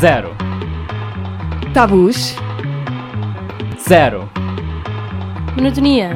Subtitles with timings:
[0.00, 0.30] Zero.
[1.72, 2.34] Tabus.
[3.88, 4.28] Zero.
[5.56, 6.10] Monotonia.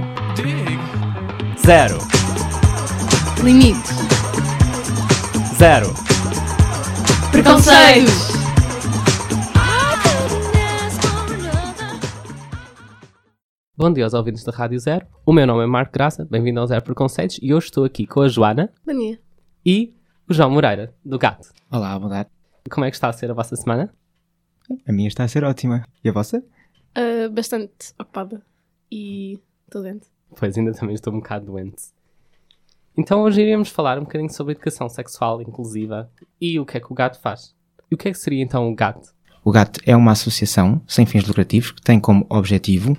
[1.58, 1.98] Zero.
[3.42, 3.90] Limites.
[5.56, 5.88] Zero.
[7.32, 8.30] Preconceitos.
[13.76, 15.06] Bom dia aos ouvintes da Rádio Zero.
[15.24, 18.20] O meu nome é Marco Graça, bem-vindo ao Zero Preconceitos e hoje estou aqui com
[18.20, 19.18] a Joana Bom dia.
[19.64, 19.94] e
[20.28, 21.48] o João Moreira, do Gato.
[21.70, 22.39] Olá, boa tarde.
[22.68, 23.92] Como é que está a ser a vossa semana?
[24.86, 25.84] A minha está a ser ótima.
[26.04, 26.42] E a vossa?
[26.94, 28.42] Ah, bastante ocupada.
[28.90, 30.06] E estou doente.
[30.36, 31.82] Pois ainda também estou um bocado doente.
[32.96, 36.10] Então hoje iríamos falar um bocadinho sobre educação sexual inclusiva
[36.40, 37.54] e o que é que o gato faz.
[37.90, 39.14] E o que é que seria então o gato?
[39.42, 42.96] O GAT é uma associação sem fins lucrativos que tem como objetivo,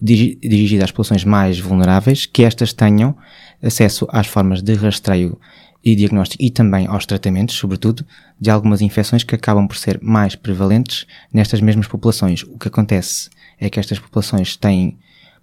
[0.00, 3.14] diri- dirigida às populações mais vulneráveis, que estas tenham
[3.62, 5.38] acesso às formas de rastreio
[5.84, 8.04] e diagnóstico e também aos tratamentos, sobretudo,
[8.40, 12.42] de algumas infecções que acabam por ser mais prevalentes nestas mesmas populações.
[12.44, 13.28] O que acontece
[13.58, 14.98] é que estas populações têm,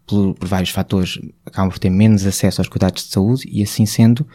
[0.06, 3.86] por, por vários fatores, acabam por ter menos acesso aos cuidados de saúde e, assim
[3.86, 4.26] sendo,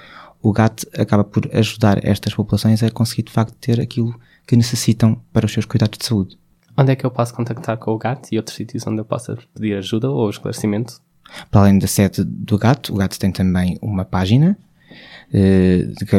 [0.43, 4.15] o GAT acaba por ajudar estas populações a conseguir, de facto, ter aquilo
[4.47, 6.39] que necessitam para os seus cuidados de saúde.
[6.77, 9.39] Onde é que eu posso contactar com o gato e outros sítios onde eu possa
[9.55, 11.00] pedir ajuda ou esclarecimento?
[11.50, 14.59] Para além da sede do gato, o gato tem também uma página,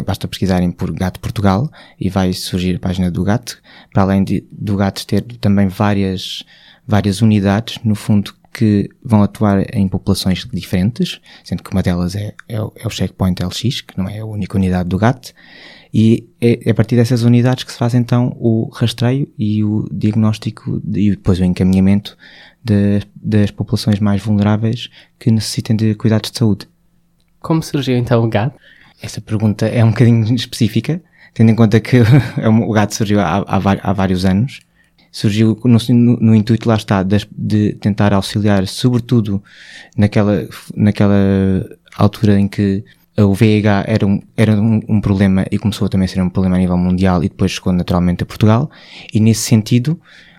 [0.06, 3.62] basta pesquisarem por Gato Portugal e vai surgir a página do gato.
[3.94, 6.44] Para além de, do gato ter também várias,
[6.88, 12.34] várias unidades, no fundo, que vão atuar em populações diferentes, sendo que uma delas é,
[12.48, 15.34] é, é o Checkpoint LX, que não é a única unidade do gato,
[15.94, 19.88] e é, é a partir dessas unidades que se faz então o rastreio e o
[19.92, 22.18] diagnóstico de- e depois o encaminhamento
[22.64, 26.68] de- das populações mais vulneráveis que necessitem de cuidados de saúde.
[27.42, 28.58] Como surgiu então o gato?
[29.06, 31.02] Essa pergunta é um bocadinho específica,
[31.34, 31.98] tendo em conta que
[32.38, 34.62] é o gato surgiu há, há vários anos.
[35.12, 39.42] Surgiu no, no- no intuito, lá está, das- de tentar auxiliar, sobretudo
[39.96, 41.16] naquela, naquela
[41.96, 42.84] altura em que
[43.18, 46.58] o VIH era, um, era um, um problema e começou também a ser um problema
[46.58, 48.70] a nível mundial e depois chegou naturalmente a Portugal.
[49.14, 49.98] E nesse sentido,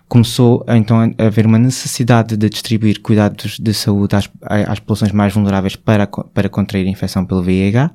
[0.08, 5.32] começou então a haver uma necessidade de distribuir cuidados de saúde às, às populações mais
[5.32, 7.90] vulneráveis para, para contrair a infecção pelo VIH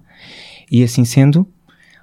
[0.72, 1.46] e assim sendo,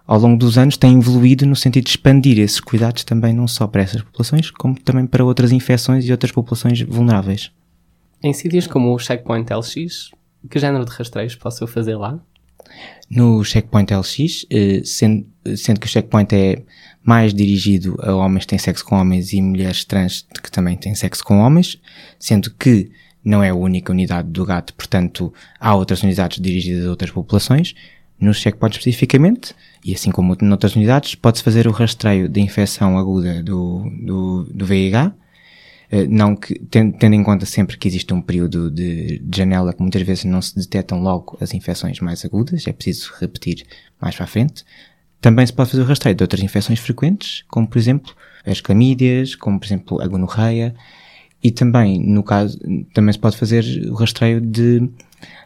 [0.07, 3.67] ao longo dos anos tem evoluído no sentido de expandir esses cuidados também não só
[3.67, 7.51] para essas populações, como também para outras infecções e outras populações vulneráveis.
[8.23, 10.11] Em sítios como o Checkpoint LX,
[10.51, 12.19] que género de rastreios posso eu fazer lá?
[13.11, 16.63] No Checkpoint LX, eh, sendo, sendo que o Checkpoint é
[17.03, 20.95] mais dirigido a homens que têm sexo com homens e mulheres trans que também têm
[20.95, 21.81] sexo com homens,
[22.19, 22.91] sendo que
[23.25, 27.75] não é a única unidade do gato, portanto há outras unidades dirigidas a outras populações.
[28.21, 33.43] No Checkpoint especificamente, e assim como noutras unidades, pode-se fazer o rastreio da infecção aguda
[33.43, 35.13] do, do, do VIH,
[35.91, 39.73] eh, não que, ten- tendo em conta sempre que existe um período de, de janela
[39.73, 43.65] que muitas vezes não se detectam logo as infecções mais agudas, é preciso repetir
[44.01, 44.65] mais para a frente.
[45.21, 48.13] Também se pode fazer o rastreio de outras infecções frequentes, como por exemplo
[48.45, 50.75] as clamídias, como por exemplo a gonorreia,
[51.43, 52.59] e também, no caso,
[52.93, 54.89] também se pode fazer o rastreio de,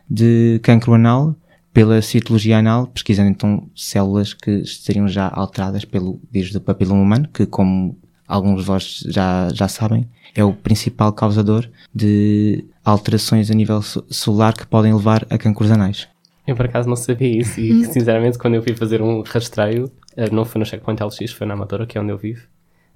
[0.08, 1.36] de cancro anal
[1.72, 7.28] pela citologia anal, pesquisando então células que estariam já alteradas pelo vírus do papiloma humano,
[7.32, 7.96] que como
[8.28, 14.02] alguns de vós já, já sabem, é o principal causador de alterações a nível ce-
[14.10, 16.08] celular que podem levar a cancros anais.
[16.46, 20.28] Eu por acaso não sabia isso e sinceramente quando eu fui fazer um rastreio, eh,
[20.30, 22.42] não foi no Checkpoint LX, foi na Amadora, que é onde eu vivo,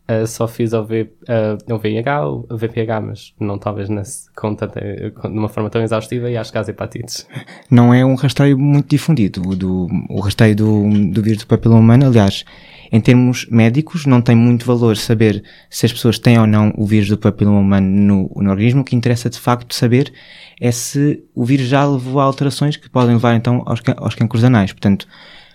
[0.08, 4.54] eh, só fiz ao v, eh, o VIH, o VPH, mas não talvez nesse, com
[4.54, 4.80] tanta,
[5.20, 7.26] com- de uma forma tão exaustiva e acho que as hepatites.
[7.70, 9.42] não é um rastreio muito difundido.
[9.48, 12.44] O, do, o rastreio do, do vírus do papiloma humano, aliás,
[12.92, 16.86] em termos médicos, não tem muito valor saber se as pessoas têm ou não o
[16.86, 18.82] vírus do papiloma humano no, no organismo.
[18.82, 20.12] O que interessa de facto saber
[20.60, 24.44] é se o vírus já levou a alterações que podem levar então aos, aos cancros
[24.44, 24.72] anais.
[24.72, 25.08] Portanto,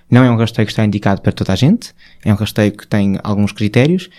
[0.09, 1.93] não é um rastreio que está indicado para toda a gente,
[2.25, 4.09] é um rastreio que tem alguns critérios.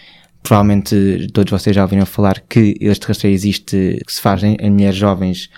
[0.43, 4.71] Provavelmente todos vocês já ouviram falar que este rastreio existe, que se faz em, em
[4.71, 5.49] mulheres jovens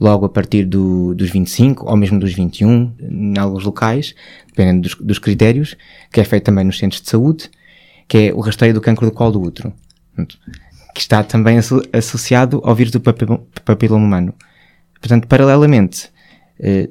[0.00, 4.14] logo a partir do, dos 25 ou mesmo dos 21, em alguns locais,
[4.48, 5.76] dependendo dos, dos critérios,
[6.12, 7.50] que é feito também nos centros de saúde,
[8.06, 9.72] que é o rastreio do cancro do colo do útero,
[10.94, 14.34] que está também asso- associado ao vírus do papil- papiloma humano.
[15.00, 16.08] Portanto, paralelamente,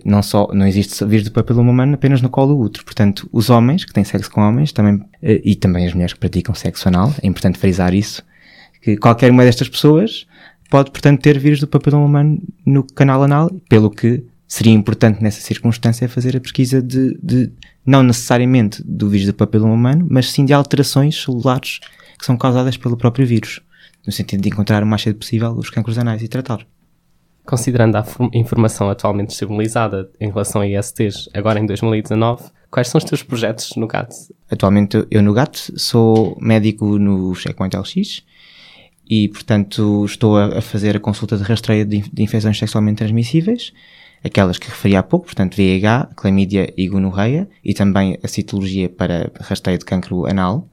[0.05, 2.83] não só não existe vírus do papiloma humano apenas no colo útero.
[2.83, 6.19] Portanto, os homens que têm sexo com homens também eh, e também as mulheres que
[6.19, 8.23] praticam sexo anal, é importante frisar isso,
[8.81, 10.27] que qualquer uma destas pessoas
[10.69, 15.41] pode, portanto, ter vírus do papiloma humano no canal anal, pelo que seria importante nessa
[15.41, 17.51] circunstância fazer a pesquisa de, de
[17.85, 21.79] não necessariamente do vírus do papiloma humano, mas sim de alterações celulares
[22.19, 23.61] que são causadas pelo próprio vírus,
[24.05, 26.65] no sentido de encontrar o mais cedo possível os cancros anais e tratar.
[27.45, 32.97] Considerando a form- informação atualmente disponibilizada em relação a ISTs, agora em 2019, quais são
[32.97, 34.09] os teus projetos no GAT?
[34.49, 38.23] Atualmente eu no GAT sou médico no Checkpoint LX
[39.09, 43.73] e, portanto, estou a, fazer a consulta de rastreio de infecções sexualmente transmissíveis,
[44.23, 49.29] aquelas que referi há pouco, portanto, VIH, clamídia e gonorreia, e também a citologia para
[49.41, 50.69] rastreio de cancro anal.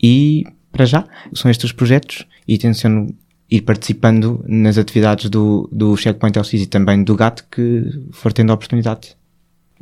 [0.00, 3.14] E, para já, são estes os projetos e tenciono
[3.52, 8.50] ir participando nas atividades do, do Checkpoint LX e também do GAT que for tendo
[8.50, 9.14] a oportunidade.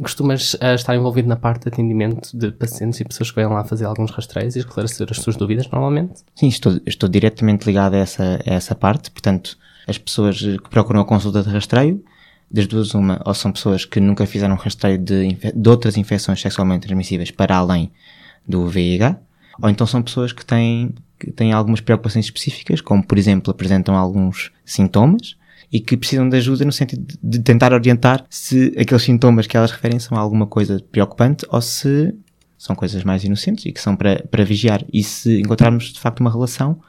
[0.02, 3.62] Costumas ah, estar envolvido na parte de atendimento de pacientes e pessoas que vêm lá
[3.62, 6.22] fazer alguns rastreios e esclarecer as suas dúvidas normalmente?
[6.34, 9.10] Sim, estou, estou diretamente ligado a essa, a essa parte.
[9.10, 9.56] Portanto,
[9.86, 12.02] as pessoas que procuram a consulta de rastreio,
[12.50, 16.86] das duas uma, ou são pessoas que nunca fizeram rastreio de, de outras infecções sexualmente
[16.86, 17.92] transmissíveis para além
[18.46, 19.16] do VIH,
[19.62, 23.94] ou então são pessoas que têm, que têm algumas preocupações específicas, como por exemplo apresentam
[23.94, 25.36] alguns sintomas
[25.70, 29.70] e que precisam de ajuda no sentido de- tentar orientar se aqueles sintomas que elas
[29.70, 32.14] referem são alguma coisa preocupante ou se
[32.58, 34.84] são coisas mais inocentes e que são para, para vigiar.
[34.92, 36.80] E se encontrarmos de facto uma relação,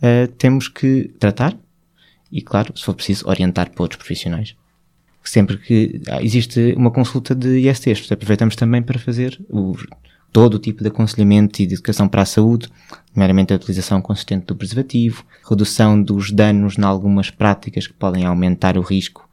[0.00, 1.56] eh, temos que tratar
[2.30, 4.56] e, claro, se for preciso, orientar para outros profissionais.
[5.22, 9.74] Sempre que ah, existe uma consulta de ISTs, aproveitamos também para fazer o-
[10.32, 12.68] todo o tipo de aconselhamento e de educação para a saúde,
[13.14, 18.76] nomeadamente a utilização consistente do preservativo, redução dos danos em algumas práticas que podem aumentar
[18.78, 19.28] o risco,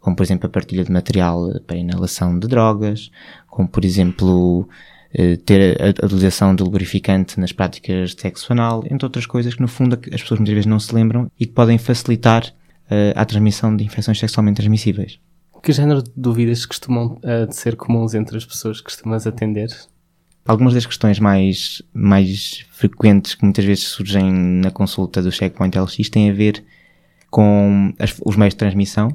[0.00, 3.10] como por exemplo a partilha de material para inalação de drogas,
[3.48, 4.68] como por exemplo
[5.14, 9.62] eh, ter a utilização de lubrificante nas práticas de sexo anal, entre outras coisas que
[9.62, 12.52] no fundo as pessoas muitas vezes não se lembram e que podem facilitar
[12.90, 15.18] eh, a transmissão de infecções sexualmente transmissíveis.
[15.62, 19.70] Que género de dúvidas costumam de ser comuns entre as pessoas que costumas atender?
[20.46, 26.10] Algumas das questões mais, mais frequentes que muitas vezes surgem na consulta do Checkpoint LX
[26.10, 26.62] têm a ver
[27.30, 29.08] com as- os meios de transmissão.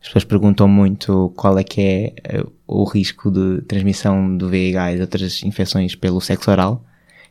[0.00, 4.92] As pessoas perguntam muito qual é que é eh, o risco de transmissão do VIH
[4.92, 6.84] e de outras infecções pelo sexo oral.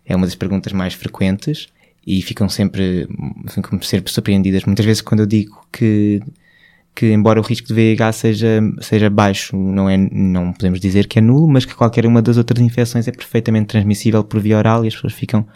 [0.05, 1.67] É uma das perguntas mais frequentes
[2.05, 3.07] e ficam sempre,
[3.49, 4.63] ficam sempre surpreendidas.
[4.65, 6.21] Muitas vezes quando eu digo que
[6.93, 11.19] que embora o risco de VIH seja, seja baixo, não, é, não podemos dizer que
[11.19, 14.83] é nulo, mas que qualquer uma das outras infecções é perfeitamente transmissível por via oral
[14.83, 15.47] e as pessoas ficam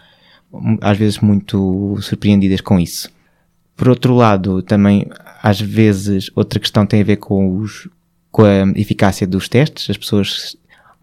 [0.82, 3.10] às vezes muito surpreendidas com isso.
[3.76, 5.06] Por outro lado, também
[5.44, 7.90] às vezes outra questão tem a ver com, os,
[8.32, 9.90] com a eficácia dos testes.
[9.90, 10.56] As pessoas,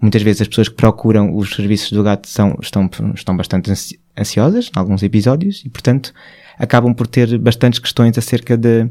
[0.02, 3.98] muitas vezes as pessoas que procuram os serviços do gato são, estão, estão bastante ansi-
[4.18, 6.12] ansiosas em alguns episódios e, portanto,
[6.58, 8.88] acabam por ter bastantes questões acerca de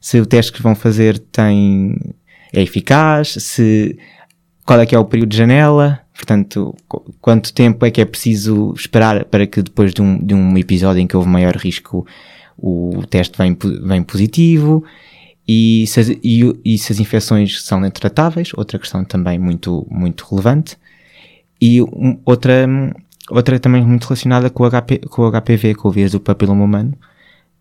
[0.00, 1.96] se o teste que vão fazer tem,
[2.52, 3.98] é eficaz, se,
[4.64, 8.04] qual é que é o período de janela, portanto, qu- quanto tempo é que é
[8.04, 12.06] preciso esperar para que depois de um, de um episódio em que houve maior risco
[12.56, 14.84] o teste vem, vem positivo
[15.46, 20.26] e se, as, e, e se as infecções são tratáveis, outra questão também muito, muito
[20.30, 20.76] relevante.
[21.60, 22.66] E um- outra,
[23.30, 26.64] outra também muito relacionada com o, HP, com o HPV, com o vírus do papiloma
[26.64, 26.94] humano,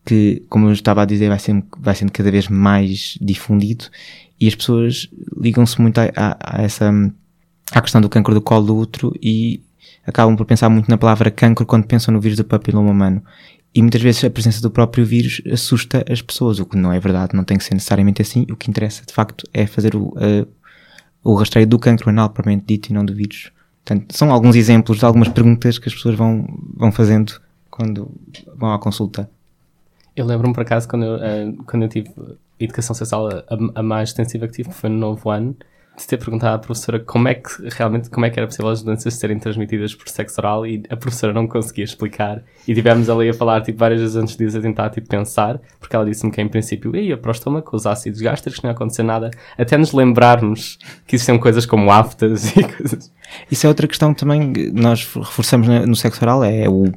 [0.06, 3.86] que, como eu estava a dizer, vai sendo, vai sendo cada vez mais difundido
[4.40, 5.10] e as pessoas
[5.40, 6.92] ligam-se muito a, a, a essa,
[7.72, 9.62] à questão do cancro do colo do útero e
[10.06, 13.24] acabam por pensar muito na palavra cancro quando pensam no vírus do papiloma humano.
[13.76, 17.00] E muitas vezes a presença do próprio vírus assusta as pessoas, o que não é
[17.00, 18.46] verdade, não tem que ser necessariamente assim.
[18.52, 20.46] O que interessa, de facto, é fazer o, eh,
[21.24, 23.52] o rastreio do cancro anal, propriamente dito, e não do vírus.
[23.84, 27.34] Portanto, são alguns exemplos de algumas perguntas que as pessoas vão, vão fazendo
[27.70, 28.12] quando
[28.56, 29.30] vão à consulta.
[30.16, 32.12] Eu lembro-me por acaso quando eu, ah, quando eu tive
[32.60, 33.44] educação sexual a-
[33.80, 35.56] a mais extensiva que tive, que foi no novo ano,
[35.96, 38.82] de ter perguntado à professora como é que realmente como é que era possível as
[38.82, 42.42] doenças serem transmitidas por sexo oral e a professora não conseguia explicar.
[42.68, 45.96] E tivemos ali a falar tipo, várias vezes antes disso a tentar tipo, pensar porque
[45.96, 49.04] ela disse-me que em princípio ia para o estômago os ácidos gástricos não ia acontecer
[49.04, 49.30] nada.
[49.58, 53.12] Até nos lembrarmos que existiam coisas como aftas e coisas.
[53.52, 56.92] Isso é outra questão também que nós reforçamos no sexo oral, é o,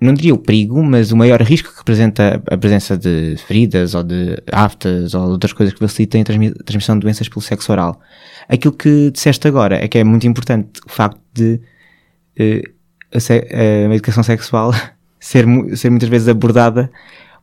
[0.00, 4.02] não diria o perigo, mas o maior risco que representa a presença de feridas ou
[4.02, 8.00] de aftas ou outras coisas que facilitem a transmi- transmissão de doenças pelo sexo oral.
[8.48, 11.60] Aquilo que disseste agora é que é muito importante o facto de
[12.38, 12.62] eh,
[13.14, 14.72] a, se- a educação sexual
[15.20, 15.44] ser,
[15.76, 16.90] ser muitas vezes abordada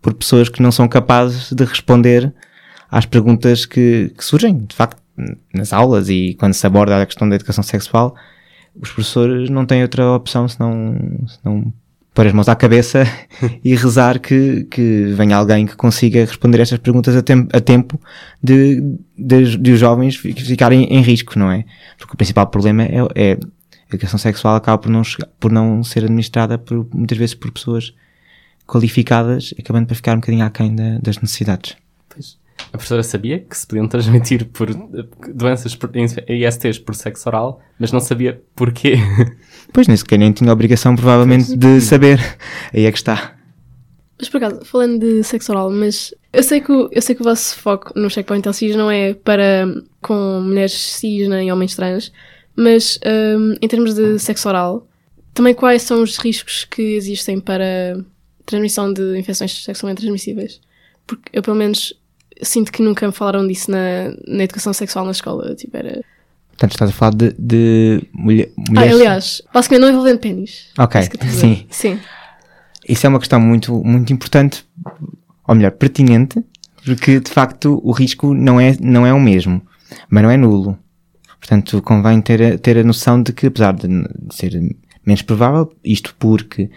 [0.02, 2.34] por pessoas que não são capazes de responder
[2.90, 5.02] às perguntas que, que surgem, de facto,
[5.54, 8.16] nas aulas e quando se aborda a questão da educação sexual,
[8.76, 10.96] os professores não têm outra opção senão,
[11.28, 11.74] senão
[12.14, 13.04] pôr as mãos à cabeça
[13.64, 18.00] e rezar que, que venha alguém que consiga responder estas perguntas a, tem, a tempo
[18.44, 18.82] de,
[19.18, 21.64] de, de os jovens fi- ficarem em risco, não é?
[21.98, 23.38] Porque o principal problema é, é, A
[23.96, 27.94] educação sexual acaba por não, chegar- por não ser administrada por, muitas vezes por pessoas
[28.68, 31.76] qualificadas, acabando por ficar um bocadinho aquém da, das necessidades.
[32.68, 34.70] A professora sabia que se podiam transmitir por
[35.34, 38.96] doenças por ISTs por sexo oral, mas não sabia porquê.
[39.74, 42.20] Pois, nem sequer nem tinha a obrigação, provavelmente, de saber.
[42.74, 43.38] Aí é que está.
[44.20, 47.22] Mas por acaso, falando de sexo oral, mas eu sei que o, eu sei que
[47.22, 49.66] o vosso foco no Checkpoint LCs não é para
[50.02, 52.12] com mulheres cis nem homens trans,
[52.56, 54.88] mas hum, em termos de sexo oral,
[55.34, 58.04] também quais são os riscos que existem para
[58.46, 60.62] transmissão de infecções sexualmente transmissíveis?
[61.08, 61.94] Porque eu, pelo menos,
[62.42, 65.56] sinto que nunca me falaram disso na, na educação sexual na escola.
[65.56, 66.02] Tipo, era...
[66.50, 68.94] Portanto, estás a falar de, de mulher- Ah, mulheres.
[68.96, 70.68] aliás, basicamente não envolvendo pênis.
[70.78, 71.66] Ok, É sim.
[71.70, 72.00] Sim.
[72.88, 74.66] Isso é uma questão muito, muito importante,
[75.48, 76.44] ou melhor, pertinente,
[76.84, 79.62] porque de facto o risco não é, não é o mesmo,
[80.10, 80.78] mas não é nulo.
[81.40, 83.88] Portanto, convém ter a, ter a noção de que, apesar de,
[84.32, 84.60] ser
[85.06, 86.70] menos provável, isto porque,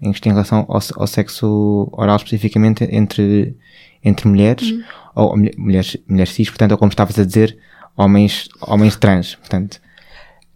[0.00, 3.56] em relação ao, ao sexo oral especificamente entre,
[4.04, 4.72] entre mulheres,
[5.14, 7.56] ou, ou mulher- mulheres, mulheres cis, portanto, ou como estavas a dizer,
[7.96, 9.80] homens, homens trans, portanto.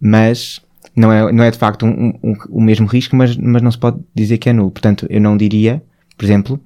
[0.00, 0.60] Mas
[0.94, 3.78] não é, não é de facto um, um- o mesmo risco, mas, mas não se
[3.78, 4.70] pode dizer que é nulo.
[4.70, 5.82] Portanto, eu não diria,
[6.16, 6.60] por exemplo,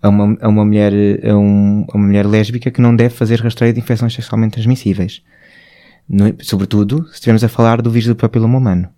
[0.00, 0.92] a uma, a uma mulher,
[1.24, 5.22] a, um- a uma mulher lésbica que não deve fazer rastreio de infecções sexualmente transmissíveis.
[6.08, 8.88] No- sobretudo, se estivermos a falar do vírus do papiloma humano.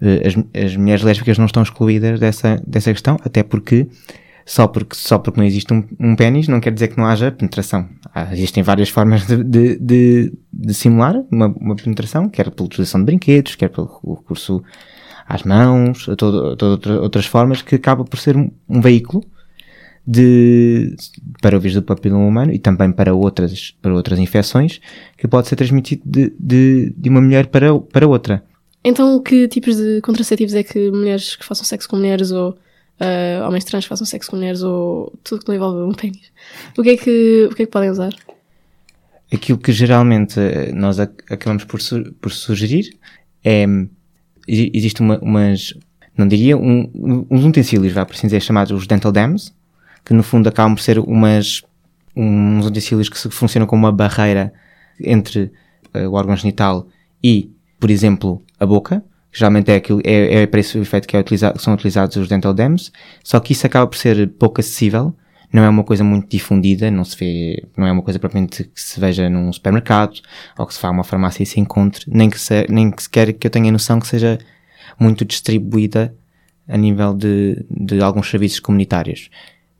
[0.00, 3.86] Eh, As, as mulheres lésbicas não estão excluídas dessa, dessa questão, até porque
[4.48, 7.32] só porque, só porque não existe um, um pênis não quer dizer que não haja
[7.32, 7.88] penetração.
[8.14, 13.00] Há- existem várias formas de, de, de, de simular uma, uma penetração, quer pela utilização
[13.00, 14.62] de brinquedos, quer pelo recurso
[15.28, 18.80] às mãos, a todo, a todo outra- outras formas, que acaba por ser um, um
[18.80, 19.24] veículo
[20.06, 20.94] de,
[21.42, 24.80] para o vírus do papiloma humano e também para outras, para outras infecções
[25.18, 28.44] que pode ser transmitido de, de, de uma mulher para, para outra.
[28.84, 32.56] Então, que tipos de contraceptivos é que mulheres que façam sexo com mulheres ou
[33.00, 36.30] ah, homens trans façam sexo com mulheres ou tudo que não envolve um pênis?
[36.76, 38.12] O que é que, o que, é que podem usar?
[39.32, 42.96] Aquilo que geralmente eh, nós ac- acabamos por, su- por sugerir
[43.44, 43.64] é.
[44.46, 45.74] exi- Existe uma, umas.
[46.16, 49.52] Não diria, um, uns utensílios, vá por assim dizer, chamados os dental dams,
[50.04, 51.62] que no fundo acabam por ser umas.
[52.14, 54.52] uns utensílios que funcionam como uma barreira
[55.00, 55.50] entre
[55.92, 56.86] eh, o órgão genital
[57.22, 57.50] e,
[57.80, 59.04] por exemplo, a boca.
[59.36, 62.26] Que Geralmente é, aquilo, é, é para esse efeito que é utilizado, são utilizados os
[62.26, 62.90] dental dams,
[63.22, 65.14] só que isso acaba por ser pouco acessível,
[65.52, 68.80] não é uma coisa muito difundida, não se vê, não é uma coisa propriamente que
[68.80, 70.20] se veja num supermercado,
[70.58, 73.02] ou que se vá a uma farmácia e se encontre, nem que, se, nem que
[73.02, 74.38] sequer que eu tenha noção que seja
[74.98, 76.14] muito distribuída
[76.66, 79.28] a nível de, de alguns serviços comunitários.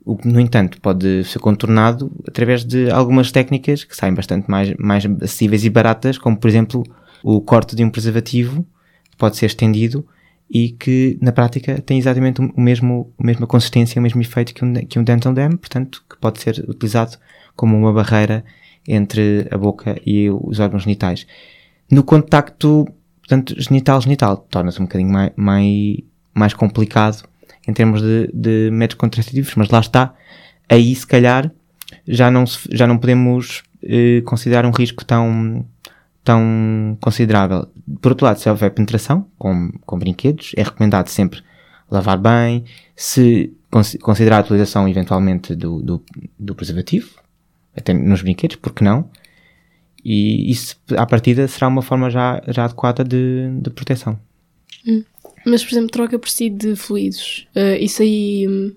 [0.04, 4.75] O que, no entanto, pode ser contornado através de algumas técnicas que saem bastante mais,
[4.76, 6.84] mais acessíveis e baratas, como, por exemplo,
[7.25, 8.75] o corte de um preservativo que
[9.16, 10.06] pode ser estendido
[10.49, 14.64] e que, na prática, tem exatamente o mesmo, a mesma consistência, o mesmo efeito que
[14.64, 17.16] um, que um dental dam, portanto, que pode ser utilizado
[17.56, 18.44] como uma barreira
[18.87, 21.26] entre a boca e os órgãos genitais.
[21.90, 22.87] No contacto,
[23.20, 25.96] portanto, genital-genital, torna-se um bocadinho mais, mais,
[26.32, 27.25] mais complicado
[27.66, 30.14] em termos de, de métodos contraceptivos, mas lá está,
[30.68, 31.50] aí se calhar
[32.06, 35.66] já não, se- já não podemos eh, considerar um risco tão,
[36.26, 37.68] tão considerável.
[38.02, 41.40] Por outro lado, se houver penetração com, com brinquedos, é recomendado sempre
[41.88, 42.64] lavar bem,
[42.97, 46.02] se cons- considerar a utilização eventualmente do, do,
[46.37, 47.09] do preservativo,
[47.76, 49.09] até nos brinquedos, porque não?
[50.04, 54.18] E isso, à partida, será uma forma já, já adequada de, de proteção.
[55.45, 57.47] Mas, por exemplo, troca por si de fluidos.
[57.54, 58.73] Ah, isso aí, hum,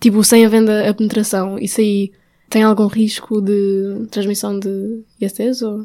[0.00, 2.12] tipo, sem a a penetração, isso aí
[2.48, 5.62] tem algum risco de transmissão de ISTs?
[5.62, 5.84] Ou...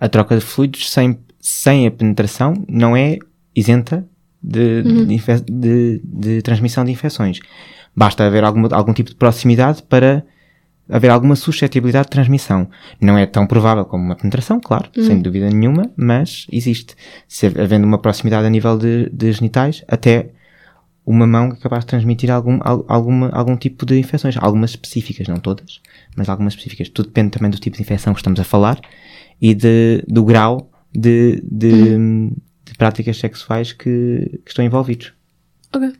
[0.00, 3.18] A troca de fluidos sem, sem a penetração não é
[3.54, 4.06] isenta
[4.42, 7.38] de, de, infe- de- de transmissão de infecções.
[7.94, 10.24] Basta haver alguma, algum tipo de proximidade para
[10.88, 12.68] haver alguma suscetibilidade de transmissão.
[13.00, 16.94] Não é tão provável como uma penetração, claro, sem dúvida nenhuma, mas existe.
[17.28, 20.30] Se havendo uma proximidade a nível de, de genitais, até
[21.04, 24.36] uma mão é capaz de transmitir algum, al- alguma, algum tipo de infecções.
[24.38, 25.80] Algumas específicas, não todas,
[26.16, 26.88] mas algumas específicas.
[26.88, 28.80] Tudo depende também do tipo de infecção que estamos a falar
[29.40, 31.96] e de, do grau de, de,
[32.64, 35.12] de práticas sexuais que, que estão envolvidos.
[35.74, 35.92] Ok.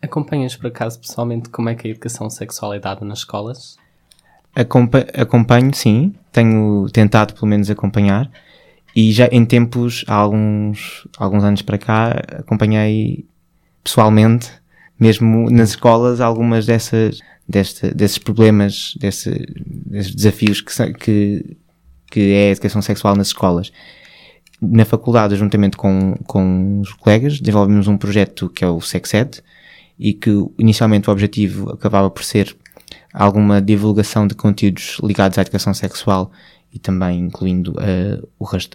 [0.00, 3.76] Acompanhas por acaso pessoalmente como é que a educação sexual é dada nas escolas?
[4.54, 8.30] Acompa- acompanho, sim, tenho tentado pelo menos acompanhar
[8.94, 13.24] e já em tempos, há alguns, alguns anos para cá, acompanhei
[13.82, 14.50] pessoalmente,
[14.98, 19.30] mesmo nas escolas, algumas dessas, desta, desses problemas, desse,
[19.86, 21.56] desses desafios que, que,
[22.10, 23.72] que é a educação sexual nas escolas.
[24.60, 29.42] na faculdade, juntamente com, com os colegas, desenvolvemos um projeto que é o SexEd
[29.98, 32.56] e que inicialmente o objetivo acabava por ser
[33.12, 36.30] alguma divulgação de conteúdos ligados à educação sexual
[36.72, 38.28] e também incluindo uh,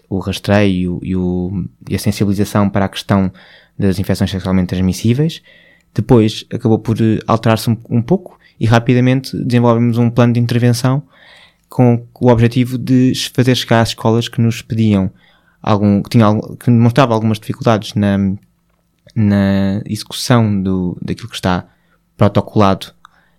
[0.07, 3.31] o rastreio e, o, e a sensibilização para a questão
[3.77, 5.41] das infecções sexualmente transmissíveis.
[5.93, 11.03] Depois acabou por eh, alterar-se um, um, pouco e rapidamente desenvolvemos um plano de intervenção
[11.69, 15.11] com o objetivo de fazer chegar às escolas que nos pediam
[15.61, 16.27] algum, que, tinha,
[16.59, 18.17] que demonstrava algumas dificuldades na,
[19.15, 21.65] na execução do, daquilo que está
[22.15, 22.93] protocolado,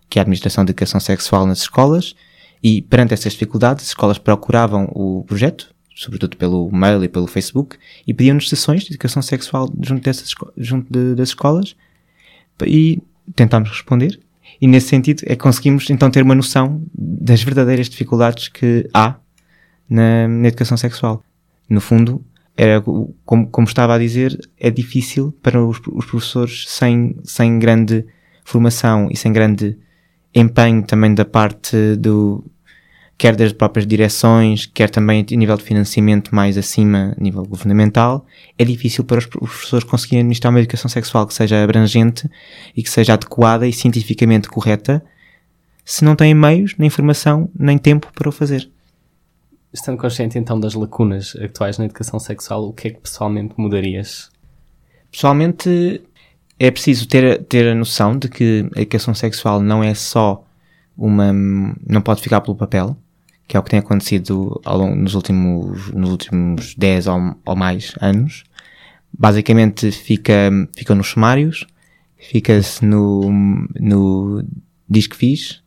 [0.09, 2.15] que é a administração de educação sexual nas escolas,
[2.63, 7.77] e perante essas dificuldades, as escolas procuravam o projeto, sobretudo pelo mail e pelo Facebook,
[8.07, 11.75] e pediam-nos sessões de educação sexual junto, dessas, junto de, das escolas,
[12.65, 13.03] e
[13.35, 14.21] tentámos responder.
[14.61, 19.17] E nesse sentido é que conseguimos então ter uma noção das verdadeiras dificuldades que há
[19.91, 21.25] na, na educação sexual.
[21.69, 22.25] No fundo,
[22.57, 22.81] era,
[23.25, 28.07] como, como estava a dizer, é difícil para os, os professores sem, sem grande
[28.45, 29.77] formação e sem grande
[30.33, 32.45] empenho também da parte do,
[33.19, 38.25] quer das próprias direções, quer também a nível de financiamento mais acima, a nível governamental,
[38.57, 42.31] é difícil para os professores conseguirem administrar uma educação sexual que seja abrangente
[42.77, 45.05] e que seja adequada e cientificamente correta,
[45.85, 48.71] se não têm meios, nem informação, nem tempo para o fazer.
[49.73, 54.31] Estando consciente então das lacunas atuais na educação sexual, o que é que pessoalmente mudarias?
[55.11, 56.03] Pessoalmente,
[56.59, 60.45] é preciso ter, ter a noção de que a educação sexual não é só
[60.97, 61.33] uma.
[61.33, 62.97] não pode ficar pelo papel,
[63.49, 67.57] que é o que tem acontecido ao longo, nos, últimos, nos últimos 10 ou, ou
[67.57, 68.45] mais anos.
[69.11, 71.67] Basicamente fica, fica nos sumários,
[72.19, 73.23] fica-se no,
[73.81, 74.45] no
[74.89, 75.63] disco fiz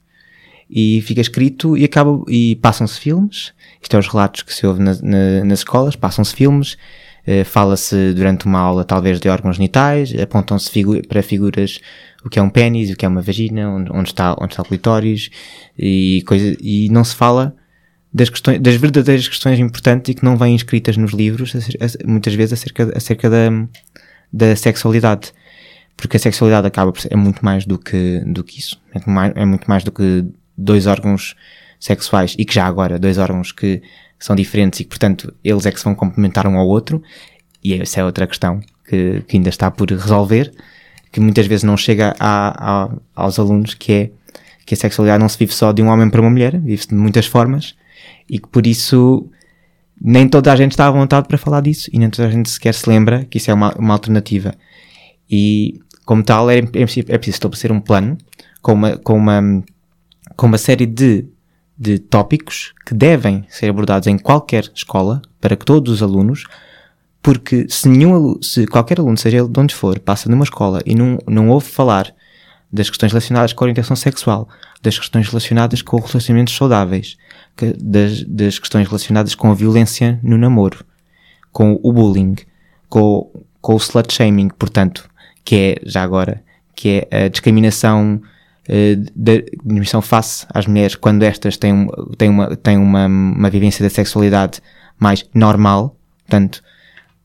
[0.69, 4.81] e fica escrito e acaba, e passam-se filmes, isto é os relatos que se ouve
[4.81, 6.77] na, na, nas escolas, passam-se filmes,
[7.25, 11.79] eh, fala-se durante uma aula talvez de órgãos genitais, apontam-se figu para figuras
[12.23, 14.61] o que é um pênis, o que é uma vagina, onde, onde, está, onde está
[14.61, 15.31] o clitóris
[15.77, 17.55] e, coisa, e não se fala
[18.13, 21.53] das, questões, das verdadeiras questões importantes e que não vêm escritas nos livros,
[22.05, 23.49] muitas vezes acerca, acerca da,
[24.31, 25.33] da sexualidade.
[25.95, 28.81] Porque a sexualidade acaba por ser, é muito mais do que, do que isso.
[28.93, 30.25] É, mais, é muito mais do que
[30.57, 31.35] dois órgãos
[31.79, 33.81] sexuais e que já agora, dois órgãos que
[34.19, 37.01] são diferentes e que, portanto, eles é que se vão complementar um ao outro.
[37.63, 40.51] E essa é outra questão que, que ainda está por resolver,
[41.11, 44.11] que muitas vezes não chega a, a, aos alunos, que é
[44.65, 46.95] que a sexualidade não se vive só de um homem para uma mulher, vive-se de
[46.95, 47.75] muitas formas
[48.29, 49.29] e que por isso
[49.99, 52.49] nem toda a gente está à vontade para falar disso e nem toda a gente
[52.49, 54.53] sequer se lembra que isso é uma, uma alternativa.
[55.29, 58.17] E como tal é, é, é preciso estabelecer um plano
[58.61, 59.63] com uma, com uma,
[60.35, 61.25] com uma série de,
[61.77, 66.45] de tópicos que devem ser abordados em qualquer escola para que todos os alunos
[67.21, 70.95] porque se, nenhum, se qualquer aluno, seja ele de onde for, passa numa escola e
[70.95, 72.13] não, não ouve falar
[72.71, 74.47] das questões relacionadas com a orientação sexual,
[74.81, 77.17] das questões relacionadas com relacionamentos saudáveis,
[77.79, 80.83] das, das questões relacionadas com a violência no namoro,
[81.51, 82.35] com o bullying,
[82.89, 85.09] com, com o slut shaming, portanto,
[85.43, 86.43] que é, já agora,
[86.75, 88.21] que é a discriminação
[88.67, 91.87] uh, da discriminação face às mulheres quando estas têm,
[92.17, 94.61] têm, uma, têm uma, uma vivência da sexualidade
[94.97, 96.63] mais normal, portanto,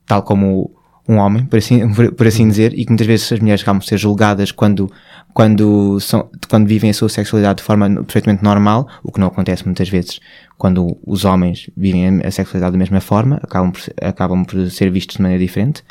[0.07, 0.76] tal como
[1.09, 3.81] um homem, por assim, por, por assim dizer, e que muitas vezes as mulheres acabam
[3.81, 4.91] por ser julgadas quando
[5.37, 9.67] quando, são, quando vivem a sua sexualidade de forma perfeitamente normal, o que não acontece
[9.67, 10.19] muitas vezes
[10.57, 15.17] quando os homens vivem a sexualidade da mesma forma, acabam por, acabam por ser vistos
[15.17, 15.85] de maneira diferente.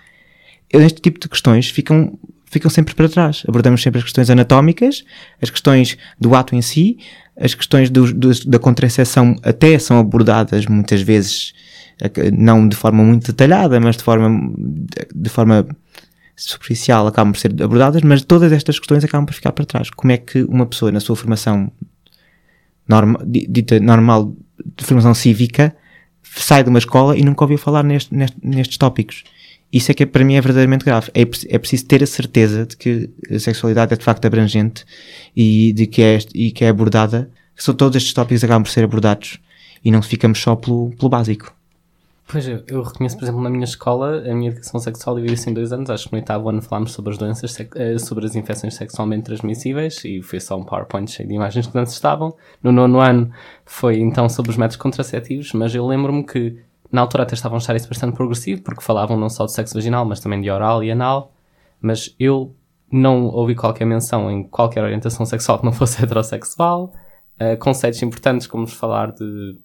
[0.68, 3.44] Este tipo de questões ficam, ficam sempre para trás.
[3.48, 5.06] Abordamos sempre as questões anatómicas,
[5.40, 6.98] as questões do ato em si,
[7.40, 11.54] as questões do, do, da contracepção até são abordadas muitas vezes
[12.34, 14.54] não de forma muito detalhada, mas de forma,
[15.14, 15.66] de forma
[16.36, 19.90] superficial acabam por ser abordadas, mas todas estas questões acabam por ficar para trás.
[19.90, 21.72] Como é que uma pessoa, na sua formação
[22.88, 24.36] norma, dita normal,
[24.78, 25.76] de formação cívica,
[26.24, 29.24] sai de uma escola e nunca ouviu falar neste, neste, nestes tópicos?
[29.72, 31.10] Isso é que para mim é verdadeiramente grave.
[31.14, 34.86] É, é preciso ter a certeza de que a sexualidade é de facto abrangente
[35.36, 38.84] e de que é, e que é abordada, são todos estes tópicos acabam por ser
[38.84, 39.40] abordados
[39.84, 41.55] e não ficamos só pelo, pelo básico.
[42.28, 45.54] Pois, eu, eu reconheço, por exemplo, na minha escola, a minha educação sexual dividiu-se em
[45.54, 45.92] dois anos.
[45.92, 50.04] Acho que no oitavo ano falámos sobre as doenças, eh, sobre as infecções sexualmente transmissíveis
[50.04, 52.36] e foi só um PowerPoint cheio de imagens que antes estavam.
[52.64, 53.32] No nono ano
[53.64, 56.58] foi então sobre os métodos contraceptivos, mas eu lembro-me que
[56.92, 59.76] na altura até estavam a achar isso bastante progressivo, porque falavam não só de sexo
[59.76, 61.32] vaginal, mas também de oral e anal.
[61.80, 62.56] Mas eu
[62.92, 66.92] não ouvi qualquer menção em qualquer orientação sexual que não fosse heterossexual.
[67.40, 69.58] Uh, conceitos importantes como falar de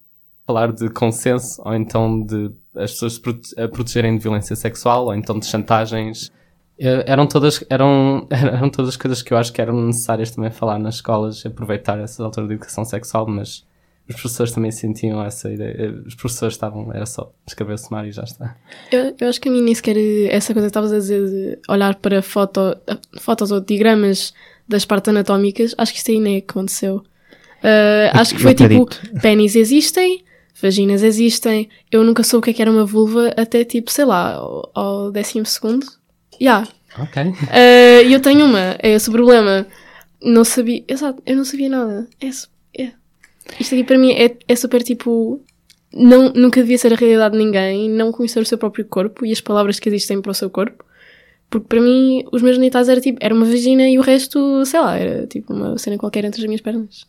[0.51, 5.07] falar de consenso, ou então de as pessoas se prote a protegerem de violência sexual,
[5.07, 6.31] ou então de chantagens.
[6.79, 10.97] Eram todas, eram, eram todas coisas que eu acho que eram necessárias também falar nas
[10.97, 13.65] escolas, aproveitar essa altura de educação sexual, mas
[14.09, 15.77] os professores também sentiam essa ideia.
[15.79, 18.57] Eh, Os professores estavam, era só escrever o sumário e já está.
[18.91, 19.97] Eu, eu acho que a mim nem sequer
[20.31, 22.77] essa coisa que estavas a dizer de olhar para foto,
[23.21, 24.33] fotos ou diagramas
[24.67, 27.05] das partes anatómicas, acho que isso aí nem aconteceu.
[27.63, 28.89] Uh, acho que foi tipo,
[29.21, 30.25] pênis existem,
[30.61, 34.05] vaginas existem, eu nunca soube o que é que era uma vulva até tipo, sei
[34.05, 35.87] lá, ao, ao décimo segundo.
[36.40, 36.66] Já.
[36.99, 37.23] Ok.
[37.23, 39.66] Uh, E eu tenho uma, é esse o problema.
[40.23, 42.09] Não sabia, exato, eu não sabia nada.
[42.20, 42.29] É,
[42.83, 42.92] é.
[43.59, 45.42] Isto aqui para mim é, é super tipo.
[45.92, 49.33] Não, nunca devia ser a realidade de ninguém, não conhecer o seu próprio corpo e
[49.33, 50.85] as palavras que existem para o seu corpo.
[51.49, 54.79] Porque para mim, os meus genitais era tipo, era uma vagina e o resto, sei
[54.79, 57.07] lá, era tipo uma cena qualquer entre as minhas pernas.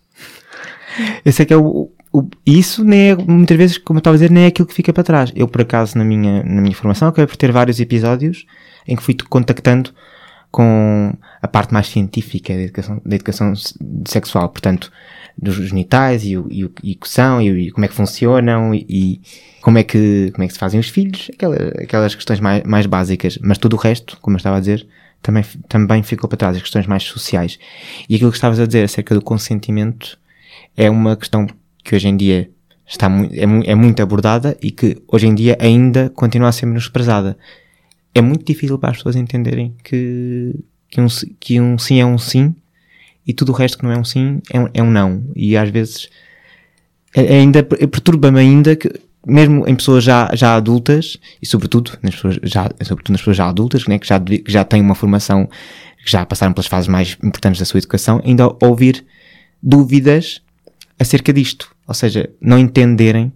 [1.23, 1.91] Eu sei que é o,
[2.45, 4.91] isso nem é, muitas vezes, como eu estava a dizer, nem é aquilo que fica
[4.91, 5.31] para trás.
[5.35, 8.45] Eu, por acaso, na minha, na minha formação, acabei por ter vários episódios
[8.87, 9.91] em que fui contactando
[10.49, 13.73] com a parte mais científica da educação, da educação se-
[14.05, 14.91] sexual, portanto,
[15.37, 17.93] dos genitais e o, e o, e que são e, o- e como é que
[17.93, 19.21] funcionam e,
[19.61, 22.85] como, é que, como é que se fazem os filhos, aquela, aquelas questões mais, mais
[22.85, 24.85] básicas, mas tudo o resto, como eu estava a dizer,
[25.21, 27.57] também, também ficou para trás, as questões mais sociais.
[28.09, 30.19] E aquilo que estavas a dizer acerca do consentimento
[30.75, 31.47] é uma questão
[31.83, 32.49] que hoje em dia
[32.87, 36.65] está mu é, é muito abordada e que hoje em dia ainda continua a ser
[36.65, 37.37] menosprezada.
[38.13, 40.55] É muito difícil para as pessoas entenderem que,
[40.89, 41.07] que, um,
[41.39, 42.53] que um sim é um sim
[43.25, 45.23] e tudo o resto que não é um sim é um, é um não.
[45.35, 46.09] E às vezes
[47.15, 48.91] ainda perturba-me ainda que
[49.25, 53.47] mesmo em pessoas já, já adultas e sobretudo nas pessoas já, sobretudo nas pessoas já
[53.47, 55.47] adultas, né, que, já, que já têm uma formação,
[56.03, 59.05] que já passaram pelas fases mais importantes da sua educação, ainda ouvir
[59.61, 60.41] dúvidas
[61.01, 61.73] acerca disto.
[61.87, 63.31] Ou seja, não entenderem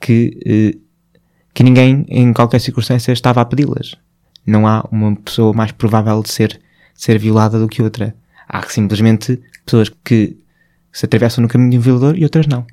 [0.00, 0.78] que, eh,
[1.54, 3.94] que ninguém em qualquer circunstância estava a pedi-las.
[4.46, 6.60] Não há uma pessoa mais provável de ser,
[6.94, 8.14] ser violada do que outra.
[8.48, 10.36] Há simplesmente pessoas que
[10.92, 12.66] se atravessam no caminho de um violador e outras não.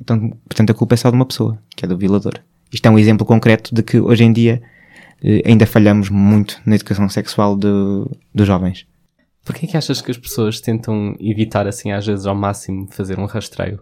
[0.00, 2.34] Então, portanto, a culpa é só de uma pessoa, que é do violador.
[2.72, 4.62] Isto é um exemplo concreto de que hoje em dia
[5.22, 8.86] eh, ainda falhamos muito na educação sexual do- dos jovens.
[9.44, 13.18] Porquê é que achas que as pessoas tentam evitar, assim, às vezes ao máximo, fazer
[13.18, 13.80] um rastreio?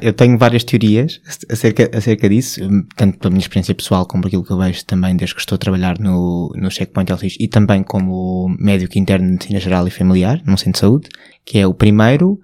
[0.00, 1.20] Eu tenho várias teorias
[1.50, 4.84] acerca, acerca disso, hum, tanto pela minha experiência pessoal como por aquilo que eu vejo
[4.84, 9.26] também desde que estou a trabalhar no, no Checkpoint LX e também como médico interno
[9.26, 11.08] de medicina geral e familiar, num centro de saúde,
[11.44, 12.40] que é o primeiro,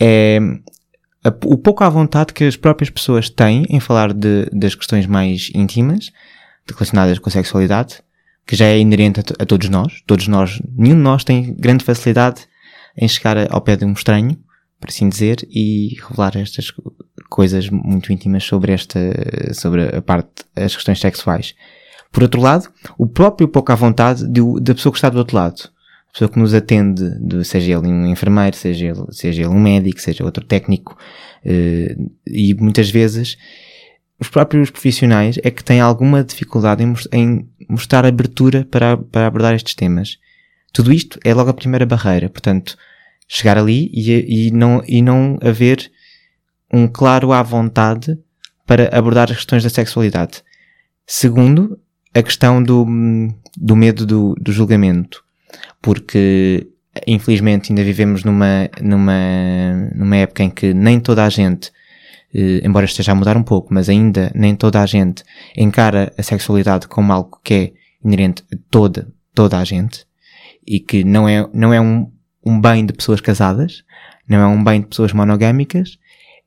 [0.00, 0.38] é
[1.24, 5.06] a- o pouco à vontade que as próprias pessoas têm em falar de, das questões
[5.06, 6.10] mais íntimas,
[6.68, 8.00] relacionadas com a sexualidade,
[8.46, 10.02] que já é inerente a, a todos nós.
[10.06, 12.42] Todos nós, nenhum de nós tem grande facilidade
[12.96, 14.38] em chegar ao pé de um estranho,
[14.80, 16.92] por assim dizer, e revelar estas co-
[17.28, 18.98] coisas muito íntimas sobre esta,
[19.52, 21.54] sobre a parte, as questões sexuais.
[22.12, 25.36] Por outro lado, o próprio pouco à vontade do- da pessoa que está do outro
[25.36, 25.70] lado.
[26.08, 29.60] A pessoa que nos atende, de- seja ele um enfermeiro, seja ele, seja ele um
[29.60, 30.96] médico, seja outro técnico,
[31.44, 31.94] eh,
[32.26, 33.36] e muitas vezes
[34.18, 39.54] os próprios profissionais é que têm alguma dificuldade em, em mostrar abertura para, para abordar
[39.54, 40.18] estes temas.
[40.72, 42.76] Tudo isto é logo a primeira barreira, portanto,
[43.28, 45.90] chegar ali e, e, não, e não haver
[46.72, 48.18] um claro à vontade
[48.66, 50.42] para abordar as questões da sexualidade.
[51.06, 51.78] Segundo,
[52.14, 52.86] a questão do,
[53.56, 55.22] do medo do, do julgamento,
[55.80, 56.66] porque
[57.06, 61.70] infelizmente ainda vivemos numa, numa, numa época em que nem toda a gente
[62.34, 65.22] embora esteja a mudar um pouco, mas ainda nem toda a gente
[65.56, 67.72] encara a sexualidade como algo que é
[68.04, 70.06] inerente a toda, toda a gente
[70.66, 72.10] e que não é, não é um,
[72.44, 73.84] um bem de pessoas casadas,
[74.28, 75.98] não é um bem de pessoas monogâmicas,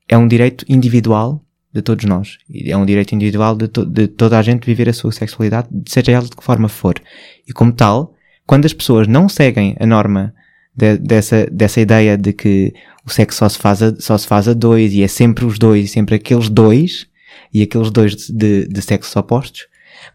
[0.08, 2.36] é um direito individual de todos nós.
[2.66, 6.12] É um direito individual de, to- de toda a gente viver a sua sexualidade, seja
[6.12, 7.00] ela de que forma for.
[7.46, 8.14] E como tal,
[8.46, 10.34] quando as pessoas não seguem a norma
[10.76, 12.72] de- dessa, dessa ideia de que
[13.04, 15.58] o sexo só se, faz a, só se faz a dois e é sempre os
[15.58, 17.06] dois, sempre aqueles dois
[17.52, 19.66] e aqueles dois de, de, de sexos opostos,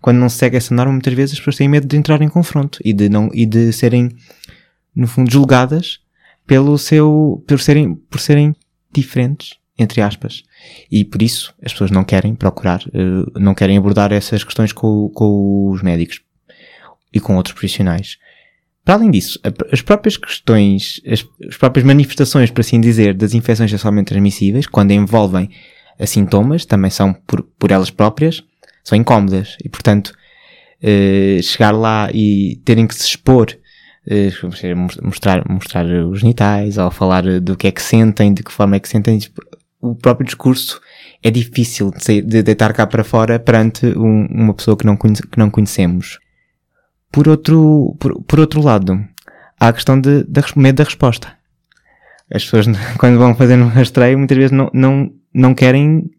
[0.02, 2.30] quando não se segue essa norma, muitas vezes as pessoas têm medo de entrar em
[2.30, 4.10] confronto e de, não, e de serem,
[4.96, 6.00] no fundo, julgadas
[6.46, 8.56] pelo seu, por serem, por serem
[8.94, 10.44] diferentes, entre aspas.
[10.92, 15.10] E por isso as pessoas não querem procurar, eh, não querem abordar essas questões com,
[15.10, 16.22] com os médicos
[17.14, 18.18] e com outros profissionais.
[18.86, 19.40] Para além disso,
[19.72, 24.92] as próprias questões, as, as próprias manifestações, por assim dizer, das infecções sexualmente transmissíveis, quando
[24.92, 25.50] envolvem
[26.06, 28.44] sintomas, também são por, por elas próprias,
[28.84, 29.58] são incómodas.
[29.64, 30.14] E, portanto,
[30.82, 33.48] eh, chegar lá e terem que se expor,
[34.08, 34.30] eh,
[35.02, 38.80] mostrar, mostrar os genitais, ou falar do que é que sentem, de que forma é
[38.80, 39.20] que sentem,
[39.82, 40.80] o próprio discurso
[41.24, 44.96] é difícil de, sair, de deitar cá para fora perante um, uma pessoa que não,
[44.96, 46.20] conhece, que não conhecemos.
[47.16, 49.02] Por outro, por, por outro lado,
[49.58, 51.32] há a questão de, de medo da resposta.
[52.30, 52.66] As pessoas,
[53.00, 56.12] quando vão fazer um rastreio, muitas vezes não, não, não querem,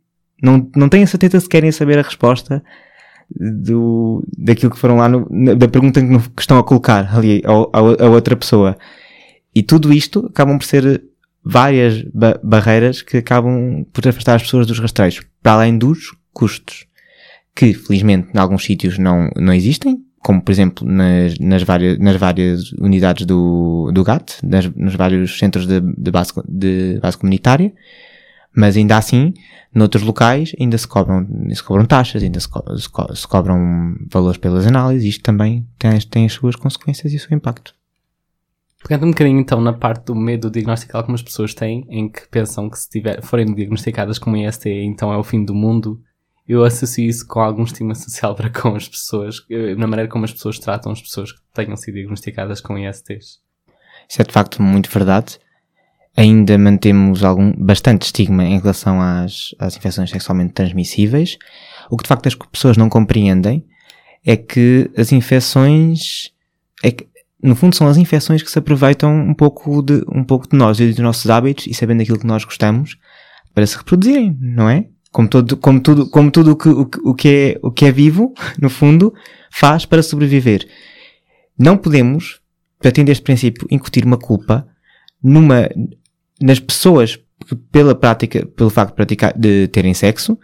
[0.42, 2.64] não, não têm a certeza se querem saber a resposta
[3.30, 8.34] do, daquilo que foram lá, no, da pergunta que estão a colocar ali a, outra
[8.34, 8.78] pessoa.
[9.54, 11.04] E tudo isto acabam por ser
[11.44, 16.86] várias ba barreiras que acabam por afastar as pessoas dos rastreios, para além dos custos,
[17.54, 22.16] que felizmente em alguns sítios não, não existem, como por exemplo nas, nas, várias, nas
[22.16, 27.72] várias unidades do, do GAT, nas, nos vários centros de, de, base, de base comunitária,
[28.52, 29.32] mas ainda assim,
[29.72, 33.94] noutros locais, ainda se cobram, se cobram taxas, ainda se, co se, co se cobram
[34.12, 37.72] valores pelas análises, isto também tem, tem as suas consequências e o seu impacto.
[38.82, 42.26] Pegando um bocadinho então na parte do medo diagnóstico que algumas pessoas têm, em que
[42.28, 46.00] pensam que se tiver, forem diagnosticadas como IST, então é o fim do mundo,
[46.48, 50.24] eu associo isso com algum estigma social para com as pessoas, eh, na maneira como
[50.24, 53.40] as pessoas tratam as pessoas que tenham sido diagnosticadas com ISTs.
[54.08, 55.38] Isso é de facto muito verdade.
[56.16, 61.36] Ainda mantemos algum, bastante estigma em relação às, às infecções sexualmente transmissíveis.
[61.90, 63.66] O que de facto as pessoas não compreendem
[64.24, 66.32] é que as infecções,
[66.82, 67.06] é que,
[67.42, 70.80] no fundo são as infecções que se aproveitam um pouco de, um pouco de nós
[70.80, 72.96] e dos nossos hábitos e sabendo aquilo que nós gostamos
[73.52, 74.86] para se reproduzirem, não é?
[75.16, 78.34] Como, todo, como tudo, como tudo o que, o, que é, o que é vivo,
[78.60, 79.14] no fundo,
[79.50, 80.68] faz para sobreviver.
[81.58, 82.42] Não podemos,
[82.82, 84.68] partindo deste princípio, incutir uma culpa
[85.24, 85.70] numa,
[86.38, 87.18] nas pessoas
[87.72, 90.38] pela prática, pelo facto de praticar, de terem sexo,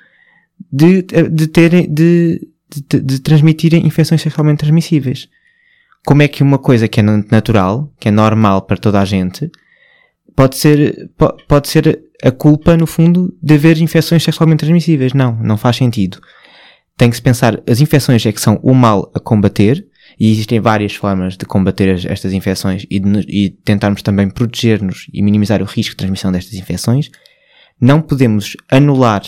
[0.73, 2.41] de, de terem, de,
[2.89, 5.29] de, de transmitirem infecções sexualmente transmissíveis.
[6.07, 9.51] Como é que uma coisa que é natural, que é normal para toda a gente,
[10.35, 11.11] pode ser,
[11.47, 15.13] pode ser a culpa, no fundo, de haver infecções sexualmente transmissíveis.
[15.13, 16.21] Não, não faz sentido.
[16.97, 19.87] Tem que se pensar, as infecções é que são o mal a combater,
[20.19, 25.07] e existem várias formas de combater as, estas infecções e, de, e tentarmos também proteger-nos
[25.13, 27.11] e minimizar o risco de transmissão destas infecções.
[27.81, 29.23] Não podemos anular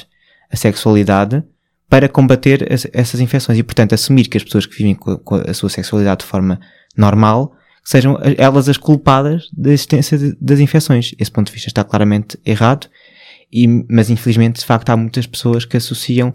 [0.51, 1.43] a sexualidade
[1.89, 5.35] para combater as, essas infecções e, portanto, assumir que as pessoas que vivem com, com
[5.37, 6.61] a sua sexualidade de forma
[6.97, 11.15] normal sejam elas as culpadas da existência de, das infecções.
[11.19, 12.89] Esse ponto de vista está claramente errado,
[13.53, 16.33] e, mas infelizmente, de facto, há muitas pessoas que associam uh,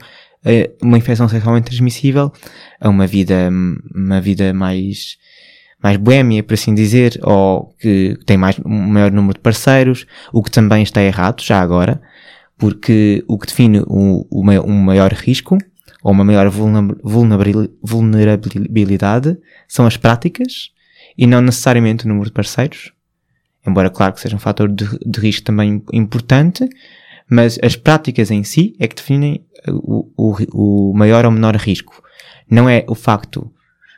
[0.81, 2.31] uma infecção sexualmente transmissível
[2.79, 3.49] a uma vida,
[3.93, 5.17] uma vida mais,
[5.83, 10.43] mais boémia, por assim dizer, ou que tem mais, um maior número de parceiros, o
[10.43, 11.99] que também está errado, já agora,
[12.57, 15.57] porque o que define um maior risco
[16.03, 20.71] ou uma maior vulnerabilidade são as práticas
[21.19, 22.93] e não necessariamente o número de parceiros,
[23.67, 26.65] embora claro que seja um fator de, de risco também importante,
[27.29, 32.01] mas as práticas em si é que definem o, o, o maior ou menor risco.
[32.49, 33.51] Não é o facto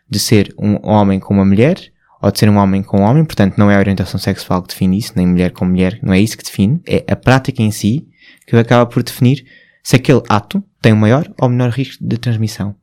[0.10, 1.80] de ser um homem com uma mulher,
[2.20, 4.70] ou de ser um homem com um homem, portanto não é a orientação sexual que
[4.70, 7.70] define isso, nem mulher com mulher, não é isso que define, é a prática em
[7.70, 8.08] si
[8.48, 9.46] que acaba por definir
[9.84, 12.76] se aquele ato tem um maior ou menor risco de transmissão.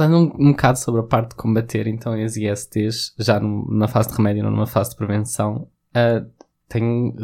[0.00, 4.08] Falando um, um bocado sobre a parte de combater então as ISTs, já numa fase
[4.08, 6.26] de remédio, não numa fase de prevenção, uh,
[6.66, 7.14] tem,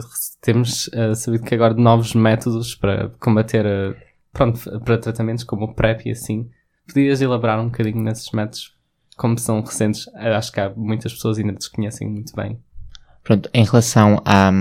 [0.42, 3.96] temos uh, sabido que agora novos métodos para combater, uh,
[4.30, 6.50] pronto, para tratamentos como o PrEP e assim.
[6.86, 8.76] Podias elaborar um bocadinho nesses métodos,
[9.16, 12.60] como são recentes, acho que há muitas pessoas ainda desconhecem muito bem.
[13.24, 14.52] Pronto, em relação à,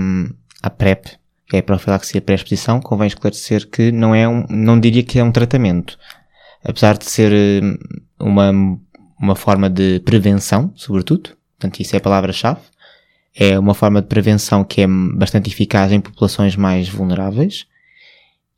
[0.62, 1.04] à PrEP,
[1.46, 5.22] que é a profilaxia pré-exposição, convém esclarecer que não é um, não diria que é
[5.22, 5.98] um tratamento
[6.66, 7.60] apesar de ser eh,
[8.18, 8.52] uma,
[9.20, 12.60] uma forma de prevenção, sobretudo, portanto, isso é a palavra-chave,
[13.34, 17.66] é uma forma de prevenção que é bastante eficaz em populações mais vulneráveis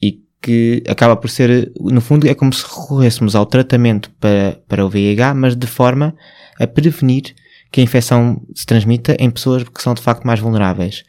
[0.01, 4.87] e que acaba por ser, no fundo, é como se recorrêssemos ao tratamento para, para
[4.87, 6.14] o VIH, mas de forma
[6.59, 7.35] a prevenir
[7.71, 11.05] que a infecção se transmita em pessoas que são de facto mais vulneráveis.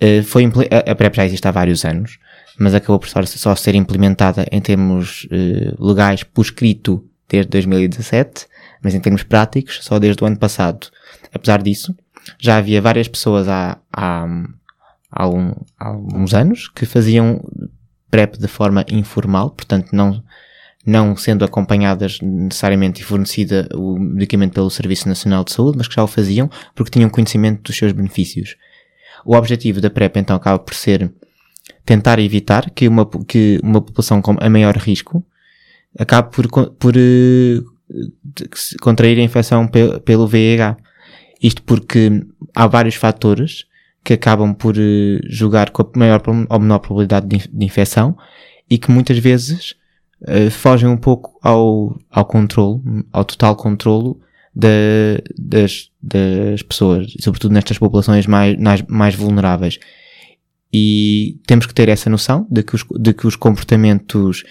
[0.00, 2.18] Uh, foi, a PrEP já existe há vários anos
[2.58, 8.46] mas acabou por só ser implementada em termos eh, legais por escrito desde 2017,
[8.82, 10.88] mas em termos práticos só desde o ano passado.
[11.32, 11.94] Apesar disso,
[12.38, 14.26] já havia várias pessoas há, há,
[15.10, 17.42] há, um, há uns anos que faziam
[18.10, 20.22] PrEP de forma informal, portanto não,
[20.84, 25.94] não sendo acompanhadas necessariamente e fornecida o medicamento pelo Serviço Nacional de Saúde, mas que
[25.94, 28.56] já o faziam porque tinham conhecimento dos seus benefícios.
[29.24, 31.12] O objetivo da PrEP então acaba por ser
[31.84, 35.24] tentar evitar que uma, que uma população com a maior risco
[35.98, 37.76] acabe por, por uh,
[38.80, 40.76] contrair a infecção pe pelo VIH.
[41.42, 42.24] Isto porque
[42.54, 43.66] há vários fatores
[44.02, 48.16] que acabam por uh, jogar com a maior ou menor probabilidade de, de infecção
[48.68, 49.74] e que muitas vezes
[50.22, 52.80] uh, fogem um pouco ao, ao controle,
[53.12, 54.20] ao total controlo
[54.54, 54.68] da,
[55.38, 59.78] das, das pessoas, sobretudo nestas populações mais, mais, mais vulneráveis.
[60.72, 64.42] E temos que ter essa noção de que os, de que os comportamentos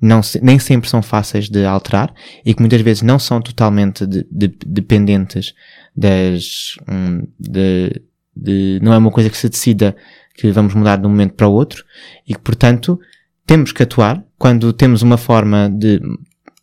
[0.00, 2.12] não se, nem sempre são fáceis de alterar
[2.44, 5.54] e que muitas vezes não são totalmente de, de, dependentes
[5.96, 8.02] das, um, de,
[8.36, 9.96] de, não é uma coisa que se decida
[10.34, 11.84] que vamos mudar de um momento para o outro
[12.26, 12.98] e que, portanto,
[13.46, 16.00] temos que atuar quando temos uma forma de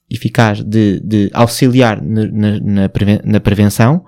[0.09, 2.89] eficaz de, de auxiliar na, na,
[3.23, 4.03] na, prevenção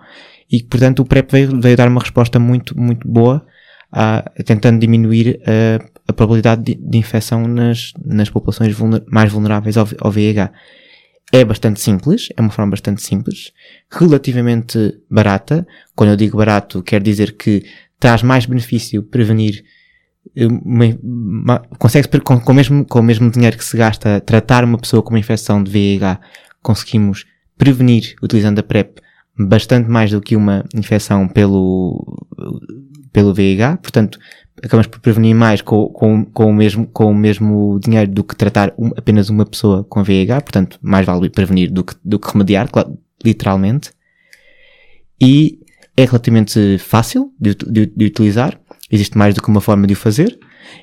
[0.52, 3.46] e que, portanto, o PrEP veio, veio dar uma resposta muito, muito boa
[3.94, 9.78] a, tentando diminuir a, a probabilidade de, de, infecção nas, nas populações vulner, mais vulneráveis
[9.78, 10.52] ao, ao VIH.
[11.32, 13.52] É bastante simples, é uma forma bastante simples,
[13.90, 15.66] relativamente barata.
[15.96, 17.64] Quando eu digo barato, quer dizer que
[18.00, 19.64] traz mais benefício prevenir
[21.78, 25.04] consegue com, com, o mesmo, com o mesmo dinheiro que se gasta tratar uma pessoa
[25.04, 26.20] com uma infecção de VIH,
[26.62, 27.26] conseguimos
[27.58, 29.00] prevenir, utilizando a PrEP,
[29.38, 32.26] bastante mais do que uma infecção pelo,
[33.14, 33.78] pelo VIH.
[33.78, 34.20] Portanto,
[34.58, 38.36] acabamos por prevenir mais com, com, com, o, mesmo, com o mesmo dinheiro do que
[38.36, 40.42] tratar um, apenas uma pessoa com VIH.
[40.42, 42.68] Portanto, mais vale prevenir do que, do que remediar,
[43.24, 43.92] literalmente.
[45.22, 45.60] E
[45.96, 48.60] é relativamente fácil de, de, de utilizar
[48.94, 50.38] Existe mais do que uma forma de o fazer.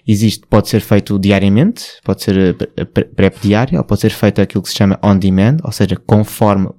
[0.04, 4.64] Existe, pode ser feito diariamente, pode ser eh, PrEP diária, ou pode ser feito aquilo
[4.64, 6.70] que se chama on demand, ou seja, conforme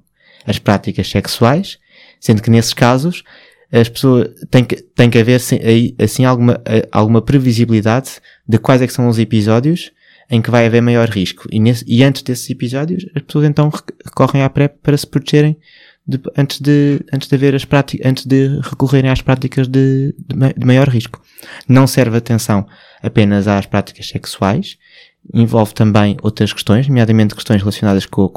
[0.46, 1.78] as práticas sexuais,
[2.20, 3.24] sendo que nesses casos
[3.72, 5.40] as pessoas têm que, tem que haver
[5.98, 9.90] assim alguma, eh, alguma previsibilidade de quais é que são os episódios
[10.30, 11.48] em que vai haver maior risco.
[11.50, 13.70] E, nesse, e antes desses episódios, as pessoas então
[14.04, 15.56] recorrem à PrEP para se protegerem
[16.06, 20.54] de, antes, de, antes de haver as práticas, antes de recorrerem às práticas de, de,
[20.56, 21.22] de maior risco.
[21.68, 22.66] Não serve atenção
[23.02, 24.76] apenas às práticas sexuais,
[25.32, 28.28] envolve também outras questões, nomeadamente questões relacionadas com a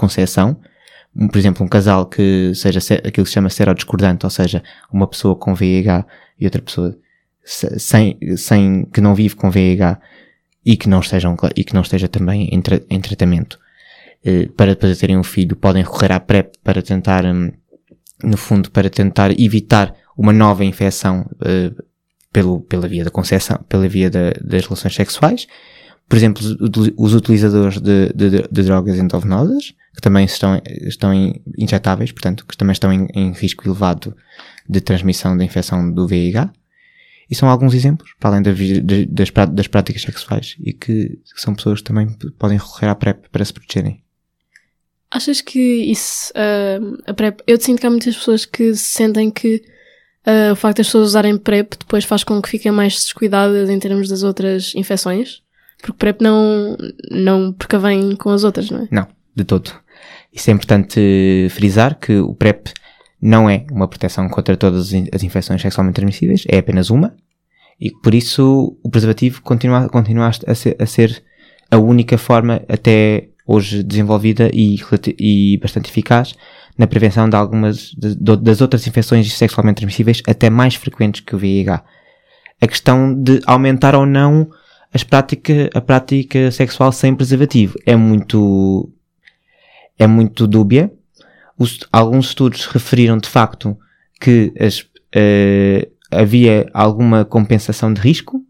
[1.15, 5.35] Por exemplo, um casal que seja aquilo que se chama serodiscordante, ou seja, uma pessoa
[5.35, 6.05] com VIH
[6.39, 6.97] e outra pessoa
[7.43, 9.99] sem, sem, que não vive com VIH
[10.65, 13.59] e que não estejam, e que não esteja também em, tra, em tratamento.
[14.25, 17.51] Eh, para depois terem um filho, podem recorrer à PrEP para tentar, hum,
[18.23, 21.83] no fundo, para tentar evitar uma nova infecção uh,
[22.33, 25.45] pelo, pela via da concepção, pela via da, das relações sexuais.
[26.07, 26.43] Por exemplo,
[26.97, 31.11] os utilizadores de, de, de drogas endovenosas, que também estão, estão
[31.57, 34.15] injetáveis, portanto, que também estão em, em risco elevado
[34.67, 36.51] de transmissão da infecção do VIH.
[37.29, 38.57] E são alguns exemplos, para além das,
[39.49, 43.51] das, práticas sexuais, e que são pessoas que também podem recorrer à PrEP para se
[43.51, 44.03] protegerem.
[45.09, 49.63] Achas que isso, uh, a PrEP, eu sinto que há muitas pessoas que sentem que
[50.27, 53.79] uh, o facto das pessoas usarem PrEP depois faz com que fiquem mais descuidadas em
[53.79, 55.41] termos das outras infecções?
[55.85, 56.75] Porque PrEP não,
[57.11, 58.87] não precavém com as outras, não é?
[58.89, 59.71] Não, de todo.
[60.33, 62.69] Isso é importante frisar que o PrEP
[63.21, 67.15] não é uma proteção contra todas as infecções sexualmente transmissíveis, é apenas uma.
[67.79, 71.23] E por isso o preservativo continua, continua a, ser, a ser
[71.69, 74.77] a única forma até hoje desenvolvida e,
[75.19, 76.33] e bastante eficaz
[76.75, 81.37] na prevenção de algumas de, das outras infecções sexualmente transmissíveis, até mais frequentes que o
[81.37, 81.83] VIH.
[82.59, 84.49] A questão de aumentar ou não
[84.95, 88.89] as prática, a prática sexual sem preservativo é muito,
[89.99, 90.89] é muito dúbia.
[91.59, 93.77] Os, alguns estudos referiram de facto
[94.21, 98.41] que as, uh, havia alguma compensação de risco.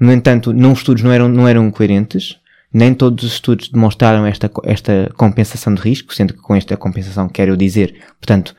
[0.00, 2.40] No entanto, não estudos não eram, não eram coerentes
[2.74, 7.28] nem todos os estudos demonstraram esta, esta compensação de risco, sendo que com esta compensação
[7.28, 8.56] quero dizer, portanto,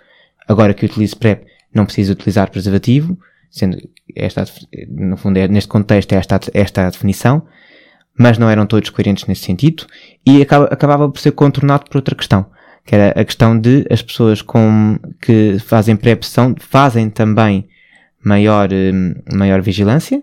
[0.47, 3.19] agora que utilizo PrEP, não preciso utilizar preservativo,
[3.55, 3.77] sendo
[4.15, 4.43] esta,
[4.89, 7.45] no fundo, é, neste contexto, é esta, esta a definição,
[8.17, 9.85] mas não eram todos coerentes nesse sentido,
[10.25, 12.45] e acaba, acabava por ser contornado por outra questão,
[12.85, 17.67] que era a questão de as pessoas com, que fazem PrEP são, fazem também
[18.23, 20.21] maior, hum, maior vigilância,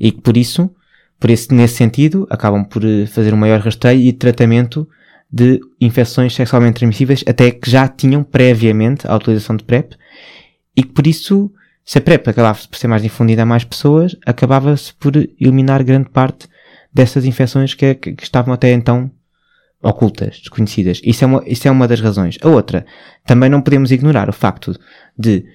[0.00, 0.70] e que por isso
[1.18, 4.88] por isso, nesse sentido, acabam por eh, fazer um maior rastreio e tratamento
[5.30, 9.94] de infecções sexualmente transmissíveis, até que já tinham previamente a utilização de PrEP,
[10.76, 11.50] e que por isso,
[11.88, 16.10] se a PrEP acabasse por ser mais difundida a mais pessoas, acabava-se por eliminar grande
[16.10, 16.46] parte
[16.92, 19.10] dessas infecções que, que, que, estavam até então
[19.82, 21.00] ocultas, desconhecidas.
[21.02, 22.36] Isso é, uma, isso é uma das razões.
[22.42, 22.84] A outra,
[23.24, 24.78] também não podemos ignorar o facto
[25.18, 25.46] de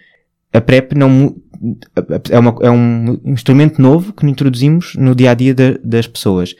[0.51, 1.35] a PrEP não,
[2.31, 6.55] é, uma, é um instrumento novo que introduzimos no dia a dia de, das pessoas.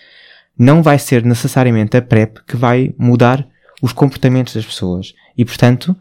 [0.56, 3.44] Não vai ser necessariamente a PrEP que vai mudar
[3.82, 5.16] os comportamentos das pessoas.
[5.36, 5.96] E, portanto,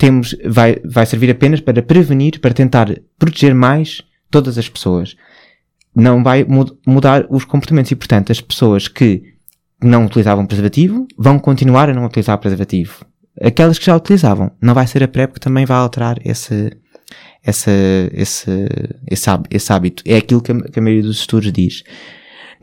[0.00, 2.88] temos, vai, vai servir apenas para prevenir, para tentar
[3.18, 5.14] proteger mais todas as pessoas.
[5.94, 6.42] Não vai
[6.86, 7.92] mudar os comportamentos.
[7.92, 9.22] E, portanto, as pessoas que
[9.82, 13.04] não utilizavam preservativo vão continuar a não utilizar preservativo.
[13.42, 16.74] Aquelas que já utilizavam, não vai ser a PrEP que também vai alterar esse,
[17.46, 18.50] esse, esse,
[19.06, 20.02] esse, esse hábito.
[20.06, 21.82] É aquilo que a, que a maioria dos estudos diz.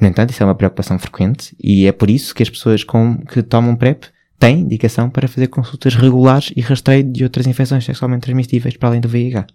[0.01, 3.19] No entanto, isso é uma preocupação frequente e é por isso que as pessoas com,
[3.19, 4.05] que tomam PrEP
[4.39, 9.01] têm indicação para fazer consultas regulares e rastreio de outras infecções sexualmente transmissíveis para além
[9.01, 9.47] do VIH.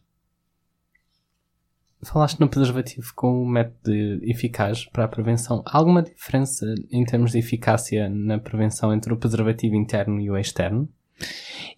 [2.05, 5.63] Falaste no preservativo como um método eficaz para a prevenção.
[5.65, 10.37] Há alguma diferença em termos de eficácia na prevenção entre o preservativo interno e o
[10.37, 10.89] externo?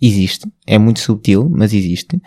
[0.00, 2.20] Existe, é muito subtil, mas existe.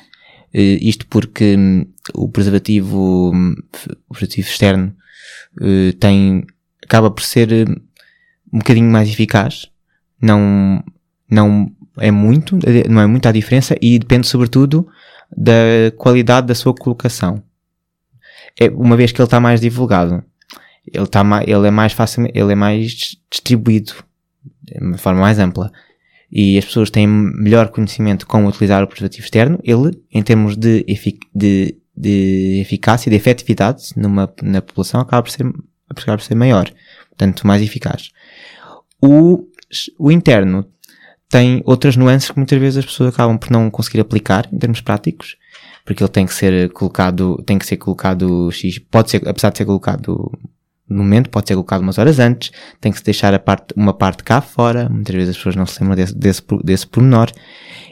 [0.53, 3.55] Eh, isto porque hum, o preservativo, hum,
[4.07, 4.95] o preservativo externo
[5.59, 6.45] eh, tem,
[6.83, 7.75] acaba por ser hum,
[8.53, 9.71] um bocadinho mais eficaz.
[10.21, 10.83] Não,
[11.29, 12.57] não é muito,
[12.89, 14.87] não é muita a diferença e depende sobretudo
[15.35, 17.43] da qualidade da sua colocação.
[18.59, 20.23] É, uma vez que ele está mais divulgado,
[20.91, 23.93] ele, ma- ele é mais fácil, ele é mais distribuído
[24.63, 25.71] de uma forma mais ampla
[26.31, 30.83] e as pessoas têm melhor conhecimento como utilizar o preservativo externo, ele, em termos de,
[30.87, 35.45] efic de, de eficácia, de efetividade numa, na população, acaba por, ser,
[35.89, 36.69] acaba por ser maior.
[37.09, 38.11] Portanto, mais eficaz.
[39.01, 39.45] O,
[39.97, 40.65] o interno
[41.29, 44.81] tem outras nuances que muitas vezes as pessoas acabam por não conseguir aplicar em termos
[44.81, 45.35] práticos,
[45.85, 49.57] porque ele tem que ser colocado, tem que ser colocado X, pode ser, apesar de
[49.57, 50.31] ser colocado
[50.89, 53.93] no momento, pode ser colocado umas horas antes, tem que se deixar a parte, uma
[53.93, 57.29] parte cá fora, muitas vezes as pessoas não se lembram desse, desse, desse pormenor,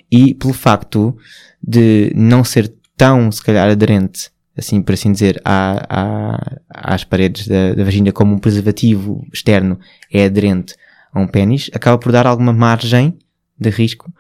[0.10, 1.18] e pelo facto
[1.62, 7.50] de não ser tão, se calhar, aderente, assim por assim dizer, à, à, às paredes
[7.50, 9.78] da, da vagina como um preservativo externo
[10.10, 10.76] é aderente
[11.16, 13.18] a um pênis, acaba por dar alguma margem
[13.58, 14.14] de risco,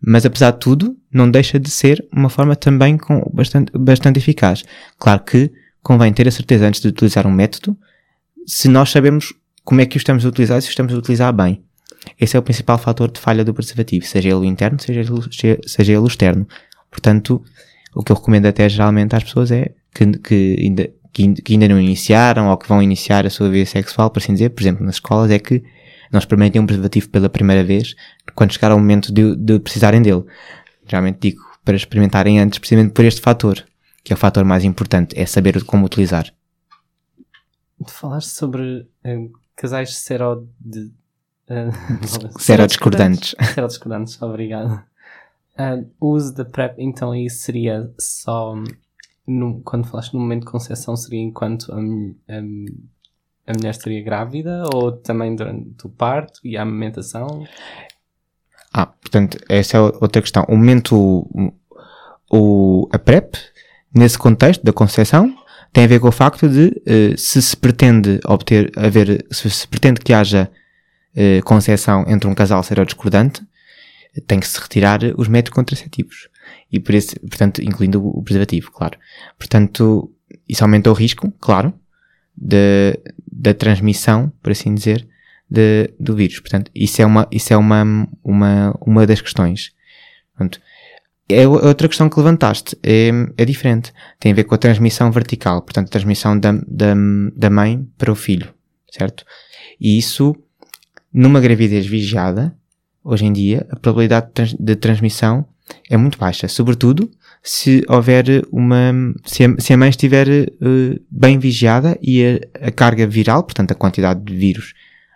[0.00, 4.62] mas apesar de tudo, não deixa de ser uma forma também com bastante, bastante eficaz.
[4.98, 5.50] Claro que
[5.82, 7.76] convém ter a certeza antes de utilizar um método,
[8.46, 9.32] se nós sabemos
[9.64, 11.62] como é que o estamos a utilizar e se o estamos a utilizar bem.
[12.20, 15.58] Esse é o principal fator de falha do preservativo, seja ele o interno, seja ele,
[15.66, 16.46] seja ele o externo.
[16.90, 17.42] Portanto,
[17.94, 21.80] o que eu recomendo até geralmente às pessoas é que, que, ainda, que ainda- não
[21.80, 24.96] iniciaram ou que vão iniciar a sua vida sexual, por assim dizer, por exemplo, nas
[24.96, 25.62] escolas, é que
[26.12, 27.94] não experimentem um preservativo pela primeira vez
[28.34, 30.24] quando chegar ao momento de, de precisarem dele.
[30.86, 33.62] Geralmente digo para experimentarem antes, precisamente por este fator,
[34.02, 36.32] que é o fator mais importante, é saber como utilizar.
[37.86, 40.90] Falaste sobre eh, casais sero de,
[41.48, 41.68] eh,
[42.38, 43.34] Serodiscordantes.
[43.54, 44.82] Serodiscordantes, obrigado.
[45.56, 48.54] Ah, o uso da PrEP, então, aí seria só
[49.26, 52.40] no- quando falaste no momento de concepção, seria enquanto a, a
[53.50, 57.44] a mulher estaria grávida ou também durante o parto e a amamentação?
[58.72, 60.44] Ah, portanto, essa é outra questão.
[60.48, 61.52] O momento,
[62.30, 63.36] o, a PrEP,
[63.94, 65.34] nesse contexto da concepção,
[65.72, 69.68] tem a ver com o facto de eh, se se pretende obter, haver, se se
[69.68, 70.50] pretende que haja
[71.14, 73.42] eh, concepção entre um casal serodiscordante,
[74.26, 76.28] tem que se retirar os métodos contraceptivos.
[76.70, 78.98] E por esse, portanto, incluindo o preservativo, claro.
[79.38, 80.12] Portanto,
[80.48, 81.72] isso aumenta o risco, claro,
[82.36, 82.98] de,
[83.40, 85.06] da transmissão, por assim dizer,
[85.48, 86.40] de, do vírus.
[86.40, 89.72] Portanto, isso é uma, isso é uma, uma, uma das questões.
[90.34, 90.60] Portanto,
[91.28, 92.76] é o- outra questão que levantaste.
[92.82, 93.92] É, é diferente.
[94.18, 95.62] Tem a ver com a transmissão vertical.
[95.62, 96.94] Portanto, a transmissão da, da,
[97.36, 98.52] da mãe para o filho.
[98.90, 99.24] Certo?
[99.80, 100.34] E isso,
[101.12, 102.54] numa gravidez vigiada,
[103.04, 105.46] hoje em dia, a probabilidade de, trans- de transmissão
[105.88, 106.48] é muito baixa.
[106.48, 107.10] Sobretudo,
[107.50, 108.92] se houver uma,
[109.24, 113.72] se a, se a mãe estiver eh, bem vigiada e a, a carga viral, portanto,
[113.72, 114.74] a quantidade de vírus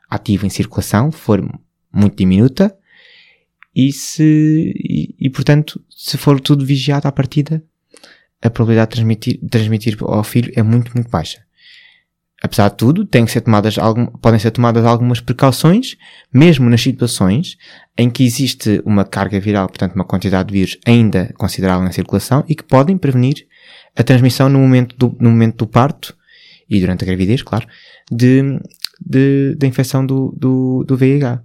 [0.09, 1.47] ativo em circulação for
[1.93, 2.75] muito diminuta
[3.77, 7.63] e se e, e, portanto se for tudo vigiado à partida
[8.41, 11.42] a probabilidade de transmitir, transmitir ao filho é muito muito baixa
[12.43, 15.97] apesar de tudo tem que ser tomadas algum, podem ser tomadas algumas precauções
[16.33, 17.57] mesmo nas situações
[17.97, 22.45] em que existe uma carga viral portanto uma quantidade de vírus ainda considerável na circulação
[22.49, 23.47] e que podem prevenir
[23.97, 26.17] a transmissão no momento do, no momento do parto
[26.69, 27.67] e durante a gravidez claro
[28.11, 28.59] de
[29.05, 31.43] de, da infecção do, do, do VIH.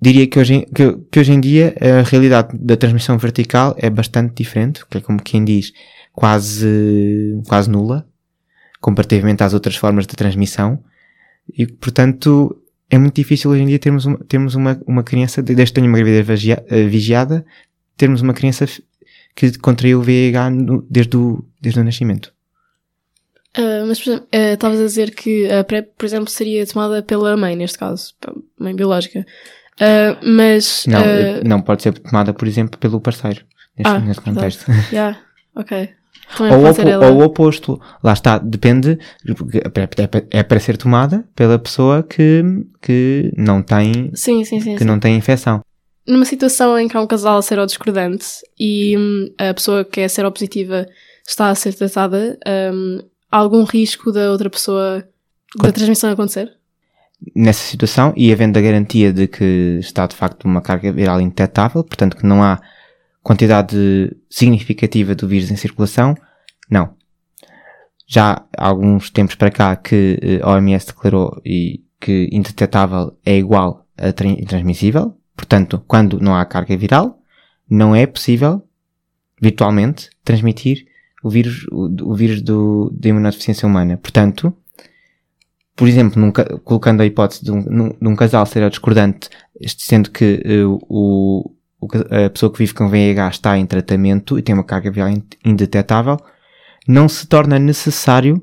[0.00, 4.34] Diria que hoje, que, que hoje em dia a realidade da transmissão vertical é bastante
[4.34, 5.72] diferente, que é como quem diz,
[6.12, 8.06] quase, quase nula,
[8.80, 10.82] comparativamente às outras formas de transmissão.
[11.56, 15.66] E, portanto, é muito difícil hoje em dia termos uma, termos uma, uma criança, desde
[15.66, 17.44] que tenha uma gravidez vigia- eh, vigiada,
[17.96, 18.66] termos uma criança
[19.34, 22.32] que contraiu o VIH no- desde, o, desde o nascimento.
[23.54, 27.02] Ah, mas, por exemplo, ah, estavas a dizer que a PrEP, por exemplo, seria tomada
[27.02, 28.14] pela mãe, neste caso,
[28.58, 29.26] mãe biológica.
[29.80, 30.86] Ah, mas.
[30.86, 33.44] Não, ah, eh, não pode ser tomada, por exemplo, pelo parceiro,
[33.76, 34.58] neste, ah, neste verdade.
[34.58, 34.66] contexto.
[34.94, 35.18] Yeah,
[35.54, 35.90] ok.
[36.38, 37.10] Ou, ser opo- ela.
[37.10, 37.80] ou o oposto.
[38.02, 38.98] Lá está, depende.
[39.64, 42.42] é para- É para ser tomada pela pessoa que,
[42.80, 44.76] que, não, tem, Sim, sim, sim.
[44.76, 45.60] que não tem infecção.
[46.06, 48.26] Numa situação em que há um casal serodiscordante
[48.58, 50.86] e hum, a pessoa que é seropositiva
[51.26, 52.38] está a ser tratada,
[52.72, 53.00] hum,
[53.30, 55.04] há algum risco da outra pessoa
[55.60, 56.52] da transmissão acontecer?
[57.36, 61.84] Nessa situação, e havendo a garantia de que está de facto uma carga viral indetetável,
[61.84, 62.58] portanto que não há
[63.22, 66.14] quantidade significativa do vírus em circulação,
[66.70, 66.94] não.
[68.06, 73.36] Já há alguns tempos para cá que eh, a OMS declarou e que indetetável é
[73.36, 77.20] igual a tran- intransmissível, portanto, quando não há carga viral,
[77.68, 78.62] não é possível
[79.40, 80.86] virtualmente transmitir
[81.22, 83.96] o vírus, o, o vírus do, da imunodeficiência humana.
[83.96, 84.52] Portanto,
[85.76, 89.28] por exemplo, num ca- colocando a hipótese de um, num- de um casal serodiscordante,
[89.78, 91.54] sendo que eh, o,
[92.26, 95.22] a pessoa que vive com VIH está em tratamento e tem uma carga viral in-
[95.44, 96.18] indetetável,
[96.86, 98.42] não se torna necessário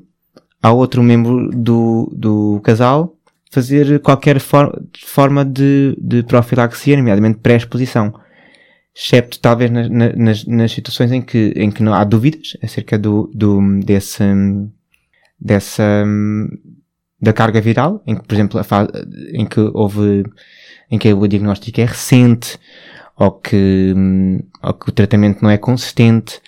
[0.62, 3.14] ao outro membro do, do casal
[3.50, 8.12] fazer qualquer for- forma de, de profilaxia, nomeadamente pré-exposição.
[8.94, 12.98] Excepto talvez nas, na- nas, nas situações em que, em que não há dúvidas acerca
[12.98, 14.22] do, do, desse,
[15.40, 16.04] dessa,
[17.20, 18.60] da carga viral, em que, por exemplo,
[19.32, 20.24] em que houve,
[20.90, 22.58] em que o diagnóstico é recente,
[23.18, 23.94] ou que,
[24.62, 26.40] ou que o tratamento não é consistente,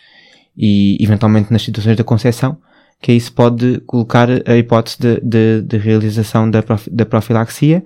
[0.56, 2.58] e eventualmente nas situações da concepção,
[3.00, 7.82] que aí se pode colocar a hipótese de, de, de realização da, prof- da profilaxia,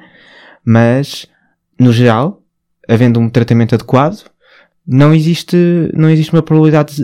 [0.64, 1.26] mas,
[1.78, 2.42] no geral,
[2.88, 4.28] havendo um tratamento adequado,
[4.86, 5.56] não existe,
[5.94, 6.96] não existe uma probabilidade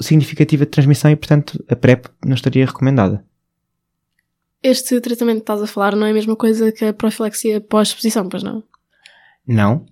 [0.00, 3.24] significativa de transmissão e, portanto, a PrEP não estaria recomendada.
[4.62, 8.28] Este tratamento que estás a falar não é a mesma coisa que a profilaxia pós-exposição,
[8.28, 8.64] pois não?
[9.46, 9.86] Não.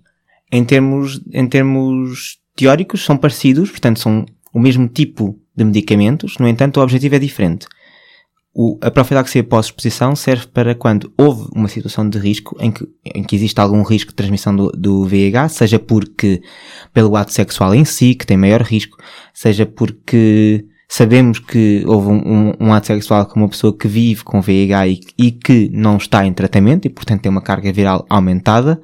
[0.51, 6.47] Em termos, em termos teóricos, são parecidos, portanto, são o mesmo tipo de medicamentos, no
[6.47, 7.65] entanto, o objetivo é diferente.
[8.57, 13.21] O, a profilaxia pós-exposição serve para quando houve uma situação de risco em que, em
[13.21, 16.41] que existe algum risco de transmissão do, do VIH, seja porque
[16.93, 18.95] pelo ato sexual em si, que tem maior risco,
[19.33, 24.23] seja porque sabemos que houve um, um- um ato sexual com uma pessoa que vive
[24.23, 28.05] com VIH e, e que não está em tratamento e, portanto, tem uma carga viral
[28.09, 28.81] aumentada,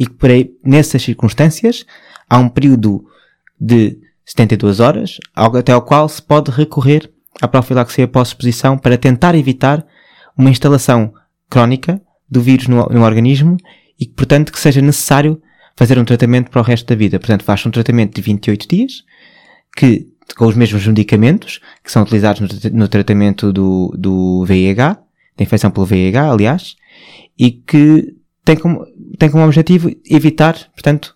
[0.00, 1.84] e que por aí, nessas circunstâncias
[2.28, 3.04] há um período
[3.60, 9.86] de 72 horas até ao qual se pode recorrer à profilaxia pós-exposição para tentar evitar
[10.34, 11.12] uma instalação
[11.50, 13.58] crónica do vírus no, no organismo
[13.98, 15.40] e que, portanto, que seja necessário
[15.76, 17.18] fazer um tratamento para o resto da vida.
[17.18, 19.04] Portanto, faz um tratamento de 28 dias
[19.76, 24.94] que, com os mesmos medicamentos que são utilizados no, no tratamento do, do VIH,
[25.36, 26.76] da infecção pelo VIH, aliás,
[27.38, 28.84] e que tem como,
[29.18, 31.14] tem como objetivo evitar, portanto,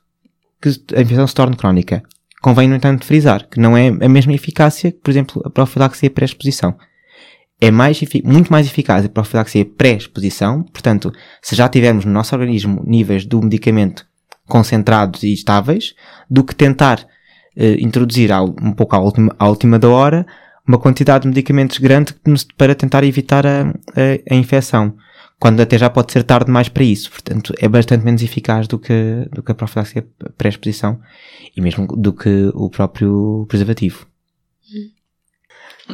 [0.60, 2.02] que a infecção se torne crónica.
[2.42, 6.10] Convém, no entanto, frisar que não é a mesma eficácia que, por exemplo, a profilaxia
[6.10, 6.76] pré-exposição.
[7.60, 12.82] É mais, muito mais eficaz a profilaxia pré-exposição, portanto, se já tivermos no nosso organismo
[12.86, 14.04] níveis do medicamento
[14.46, 15.94] concentrados e estáveis,
[16.28, 17.06] do que tentar
[17.56, 20.26] eh, introduzir ao- um pouco à última, à última da hora
[20.66, 22.14] uma quantidade de medicamentos grande
[22.56, 24.94] para tentar evitar a, a, a infecção
[25.44, 27.10] quando até já pode ser tarde demais para isso.
[27.10, 30.02] Portanto, é bastante menos eficaz do que, do que a profilaxia
[30.38, 30.98] pré-exposição
[31.54, 34.06] e mesmo do que o próprio preservativo.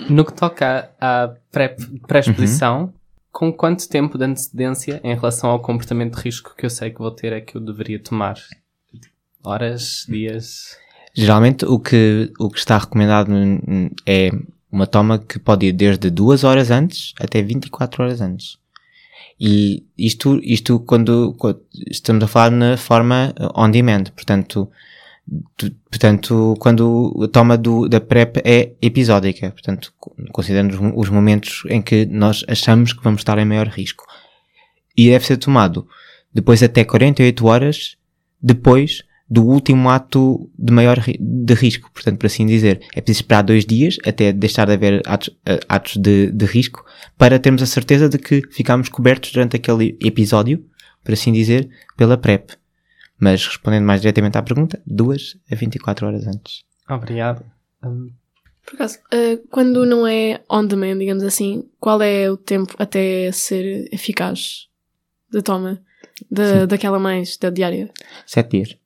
[0.08, 1.74] No que toca à pré-
[2.06, 2.94] pré-exposição,
[3.32, 7.00] com quanto tempo de antecedência em relação ao comportamento de risco que eu sei que
[7.00, 8.36] vou ter é que eu deveria tomar?
[9.42, 10.76] Horas, dias?
[11.12, 13.32] Geralmente, o que, o que está recomendado
[14.06, 14.30] é
[14.70, 18.60] uma toma que pode ir desde 2 horas antes até 24 horas antes.
[19.38, 21.60] E isto, isto quando, quando
[21.90, 24.70] estamos a falar na forma uh, on demand, portanto,
[25.90, 31.62] portanto, quando a toma do, da PrEP é episódica, portanto, co- considerando os, os momentos
[31.68, 34.04] em que nós achamos que vamos estar em maior risco.
[34.96, 35.86] E deve ser tomado
[36.32, 37.96] depois até 48 horas
[38.42, 39.02] depois
[39.32, 42.80] do último ato de maior ri- de risco, portanto, por assim dizer.
[42.94, 46.84] É preciso esperar dois dias até deixar de haver atos, eh, atos de, de risco
[47.16, 50.64] para termos a certeza de que ficamos cobertos durante aquele episódio,
[51.04, 52.50] por assim dizer, pela PrEP.
[53.18, 56.64] Mas respondendo mais diretamente à pergunta, duas a 24 horas antes.
[56.88, 57.44] Obrigado.
[57.84, 58.10] Hum,
[58.66, 63.30] Por acaso, eh, quando não é on demand, digamos assim, qual é o tempo até
[63.30, 64.66] ser eficaz
[65.30, 65.80] de toma
[66.30, 67.90] da, daquela mais da diária?
[68.26, 68.76] Sete dias.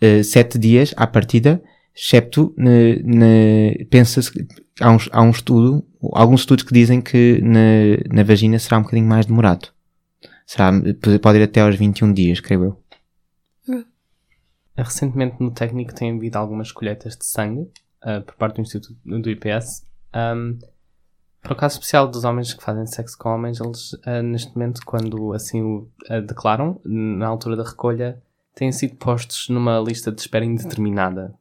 [0.00, 1.60] Eh, sete dias à partida,
[1.94, 4.30] excepto, ne, ne- pensa-se,
[4.80, 8.82] há, uns, há um estudo, alguns estudos que dizem que na, na vagina será um
[8.82, 9.68] bocadinho mais demorado.
[10.46, 10.70] Será,
[11.20, 12.82] pode ir até aos 21 dias, creio eu.
[14.76, 17.62] Recentemente no técnico tem havido algumas colheitas de sangue
[18.04, 19.84] uh, por parte do Instituto do IPS.
[20.14, 20.56] Um,
[21.42, 24.80] para o caso especial dos homens que fazem sexo com homens, eles uh, neste momento,
[24.86, 28.22] quando assim o uh, declaram, na altura da recolha,
[28.58, 31.32] têm sido postos numa lista de espera indeterminada.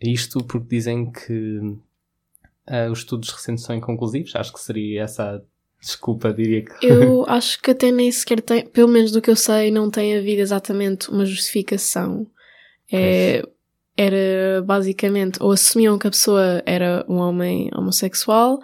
[0.00, 4.34] Isto porque dizem que uh, os estudos recentes são inconclusivos.
[4.34, 5.40] Acho que seria essa a
[5.80, 6.84] desculpa, diria que.
[6.84, 10.16] Eu acho que até nem sequer tem, pelo menos do que eu sei, não tem
[10.16, 12.26] havido exatamente uma justificação.
[12.92, 13.42] É,
[13.96, 18.58] era basicamente, ou assumiam que a pessoa era um homem homossexual,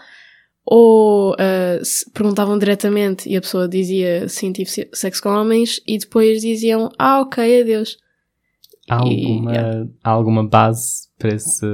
[0.65, 6.41] ou uh, perguntavam diretamente e a pessoa dizia sim, tive sexo com homens, e depois
[6.41, 7.99] diziam, ah, ok, adeus.
[8.89, 9.89] Há alguma, e, yeah.
[10.03, 11.67] há alguma base para esse,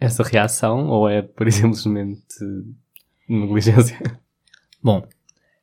[0.00, 2.24] essa reação, ou é, por exemplo, simplesmente
[3.28, 3.98] negligência?
[4.82, 5.06] Bom,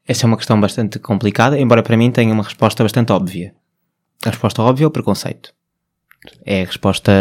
[0.07, 3.55] essa é uma questão bastante complicada, embora para mim tenha uma resposta bastante óbvia.
[4.25, 5.53] A resposta óbvia é o preconceito.
[6.43, 7.11] É a resposta,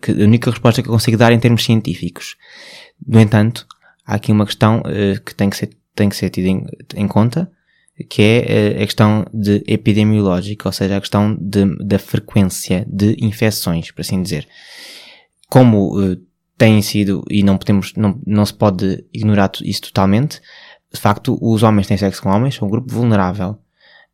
[0.00, 2.36] que, a única resposta que eu consigo dar em termos científicos.
[3.06, 3.66] No entanto,
[4.06, 7.08] há aqui uma questão uh, que tem que ser, tem que ser tida em, em
[7.08, 7.50] conta,
[8.08, 13.16] que é uh, a questão de epidemiológica, ou seja, a questão de, da frequência de
[13.18, 14.46] infecções, por assim dizer.
[15.48, 16.16] Como uh,
[16.56, 20.40] tem sido, e não podemos, não, não se pode ignorar isso totalmente,
[20.92, 23.58] de facto, os homens têm sexo com homens, são um grupo vulnerável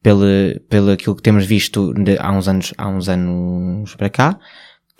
[0.02, 0.24] pelo,
[0.68, 4.38] pelo aquilo que temos visto de, há uns anos, há uns anos para cá,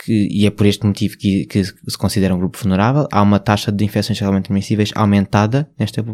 [0.05, 3.39] que, e é por este motivo que, que, se considera um grupo vulnerável, há uma
[3.39, 6.05] taxa de infecções sexualmente transmissíveis aumentada nesta,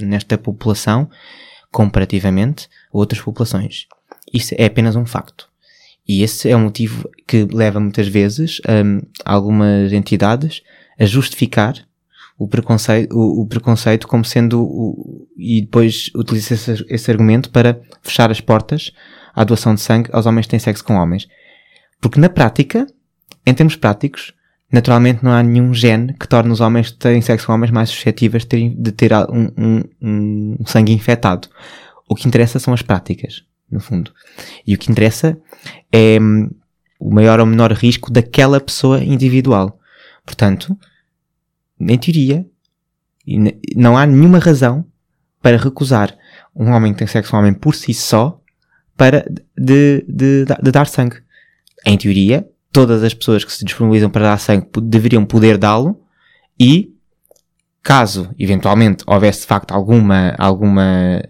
[0.00, 1.08] nesta população
[1.70, 3.86] comparativamente a outras populações.
[4.32, 5.48] Isso é apenas um facto.
[6.06, 10.62] E esse é um motivo que leva muitas vezes um, algumas entidades
[10.98, 11.74] a justificar
[12.38, 17.80] o preconceito, o, o preconceito como sendo o, e depois utiliza esse, esse, argumento para
[18.02, 18.90] fechar as portas
[19.34, 21.28] à doação de sangue aos homens que têm sexo com homens.
[22.00, 22.86] Porque na prática,
[23.44, 24.32] em termos práticos,
[24.70, 27.90] naturalmente não há nenhum gene que torne os homens que têm sexo com homens mais
[27.90, 31.48] suscetíveis de ter, de ter um, um, um sangue infectado.
[32.08, 34.12] O que interessa são as práticas, no fundo.
[34.66, 35.38] E o que interessa
[35.90, 36.50] é hum,
[36.98, 39.78] o maior ou menor risco daquela pessoa individual.
[40.24, 40.76] Portanto,
[41.80, 42.46] em teoria,
[43.76, 44.84] não há nenhuma razão
[45.40, 46.16] para recusar
[46.54, 48.40] um homem que tem sexo com um homem por si só
[48.96, 49.24] para
[49.58, 51.16] de, de, de, de dar sangue.
[51.84, 56.00] Em teoria, todas as pessoas que se disponibilizam para dar sangue deveriam poder dá-lo
[56.58, 56.94] e
[57.82, 61.22] caso eventualmente houvesse de facto alguma, alguma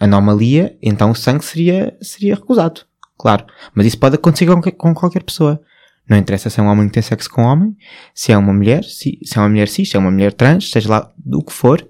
[0.00, 2.82] anomalia, então o sangue seria, seria recusado.
[3.16, 3.44] Claro.
[3.74, 5.60] Mas isso pode acontecer com, com qualquer pessoa.
[6.08, 7.76] Não interessa se é um homem que tem sexo com um homem,
[8.14, 10.70] se é uma mulher, se, se é uma mulher cis, se é uma mulher trans,
[10.70, 11.86] seja lá o que for,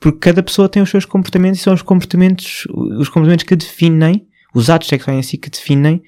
[0.00, 2.66] porque cada pessoa tem os seus comportamentos e são os comportamentos,
[2.98, 6.02] os comportamentos que definem, os atos sexuais em si que definem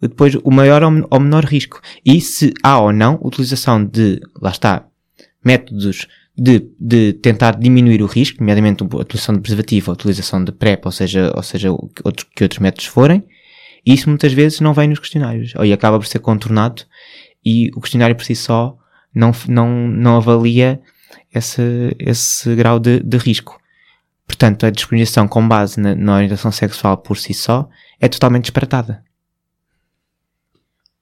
[0.00, 1.80] depois o maior ou menor risco.
[2.04, 4.86] E se há ou não utilização de, lá está,
[5.44, 10.52] métodos de, de tentar diminuir o risco, nomeadamente a utilização de preservativo, a utilização de
[10.52, 13.24] PrEP, ou seja, ou seja, outros, que outros métodos forem,
[13.84, 16.82] isso muitas vezes não vem nos questionários, ou acaba por ser contornado
[17.44, 18.76] e o questionário por si só
[19.14, 20.80] não, não, não avalia
[21.32, 23.58] esse, esse grau de, de risco.
[24.26, 27.68] Portanto, a discriminação com base na, na orientação sexual por si só
[28.00, 29.04] é totalmente disparatada.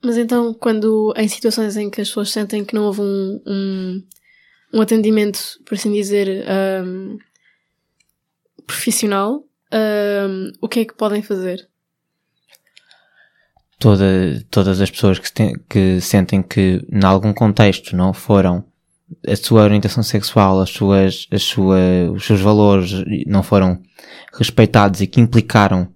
[0.05, 4.03] Mas então, quando em situações em que as pessoas sentem que não houve um, um,
[4.75, 6.45] um atendimento, por assim dizer,
[6.85, 7.17] um,
[8.67, 9.43] profissional,
[9.73, 11.67] um, o que é que podem fazer?
[13.79, 18.63] Toda, todas as pessoas que, tem, que sentem que, em algum contexto, não foram
[19.27, 21.79] a sua orientação sexual, as suas, as sua,
[22.13, 22.93] os seus valores
[23.27, 23.81] não foram
[24.35, 25.89] respeitados e que implicaram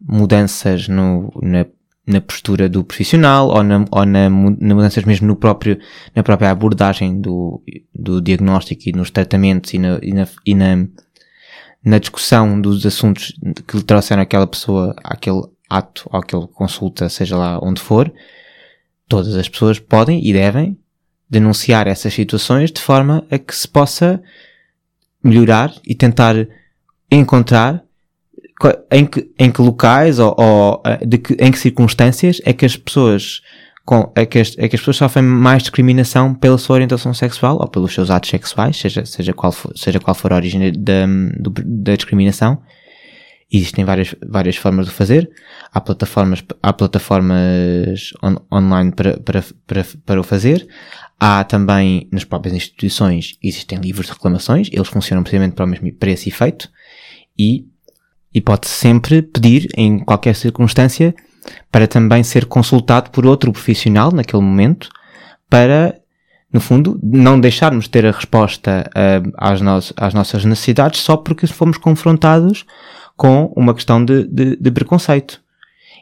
[0.00, 1.66] mudanças no, na
[2.10, 5.78] na postura do profissional ou na, ou na, na mudanças mesmo no próprio,
[6.14, 7.62] na própria abordagem do,
[7.94, 10.86] do diagnóstico e nos tratamentos e na, e na, e na,
[11.84, 13.32] na discussão dos assuntos
[13.66, 18.12] que lhe trouxeram aquela pessoa àquele ato, ou àquela consulta, seja lá onde for,
[19.08, 20.78] todas as pessoas podem e devem
[21.28, 24.20] denunciar essas situações de forma a que se possa
[25.22, 26.34] melhorar e tentar
[27.10, 27.84] encontrar
[28.90, 32.66] em que, em que locais ou, ou eh, de que, em que circunstâncias é que
[32.66, 33.40] as pessoas
[33.84, 37.58] com, é, que as, é que as pessoas sofrem mais discriminação pela sua orientação sexual
[37.60, 41.06] ou pelos seus atos sexuais, seja, seja, qual, for, seja qual for a origem da,
[41.64, 42.62] da discriminação.
[43.52, 45.28] Existem várias, várias formas de fazer.
[45.72, 50.68] Há plataformas, há plataformas on, online para, para, para, para o fazer.
[51.18, 54.68] Há também, nas próprias instituições, existem livros de reclamações.
[54.70, 56.70] Eles funcionam precisamente para, o mesmo, para esse efeito.
[57.36, 57.66] E
[58.34, 61.14] e pode sempre pedir, em qualquer circunstância,
[61.70, 64.88] para também ser consultado por outro profissional naquele momento,
[65.48, 66.00] para
[66.52, 71.16] no fundo, não deixarmos de ter a resposta uh, às, no às nossas necessidades só
[71.16, 72.66] porque fomos confrontados
[73.16, 75.40] com uma questão de, de, de preconceito.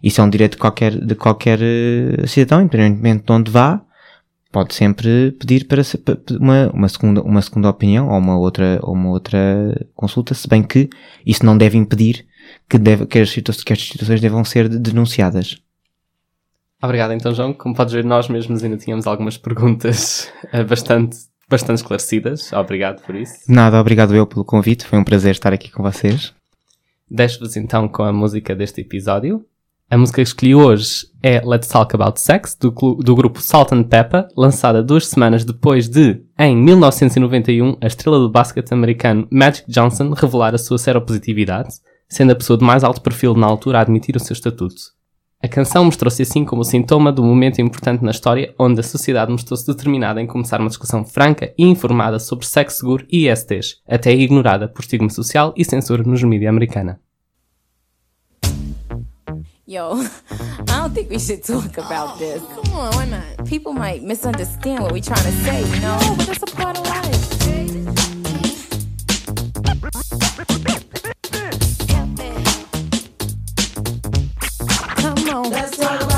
[0.03, 3.83] Isso é um direito de qualquer, de qualquer uh, cidadão, independentemente de onde vá,
[4.59, 5.83] pode sempre pedir para
[6.41, 9.39] uma, uma, segunda, uma segunda opinião ou uma outra, ou uma outra
[9.95, 10.91] consulta, se bem que
[11.25, 12.27] isso não deve impedir
[12.69, 15.59] que, deve, que, as, que estas situações devam ser denunciadas.
[16.83, 17.53] Obrigado, então, João.
[17.53, 21.17] Como podes ver, nós mesmos ainda tínhamos algumas perguntas eh, bastante,
[21.49, 22.53] bastante esclarecidas.
[22.53, 23.35] Obrigado por isso.
[23.47, 24.85] Nada, obrigado eu pelo convite.
[24.87, 26.35] Foi um prazer estar aqui com vocês.
[27.09, 29.47] Deixo-vos então com a música deste episódio.
[29.91, 33.85] A música que escolhi hoje é Let's Talk About Sex, do, do grupo Salt and
[33.85, 40.11] Pepper, lançada duas semanas depois de, em 1991, a estrela do basquete americano Magic Johnson
[40.11, 41.77] revelar a sua seropositividade,
[42.07, 44.75] sendo a pessoa de mais alto perfil na altura a admitir o seu estatuto.
[45.43, 49.33] A canção mostrou-se assim como sintoma de um momento importante na história onde a sociedade
[49.33, 54.13] mostrou-se determinada em começar uma discussão franca e informada sobre sexo seguro e ISTs, até
[54.13, 57.01] ignorada por estigma social e censura nos mídia americana.
[59.69, 59.91] Yo,
[60.31, 62.43] I don't think we should talk about oh, this.
[62.43, 63.47] Come on, why not?
[63.47, 65.99] People might misunderstand what we're trying to say, you know?
[65.99, 67.29] No, but that's a part of life.
[74.97, 75.51] Come on.
[75.51, 76.18] Let's talk about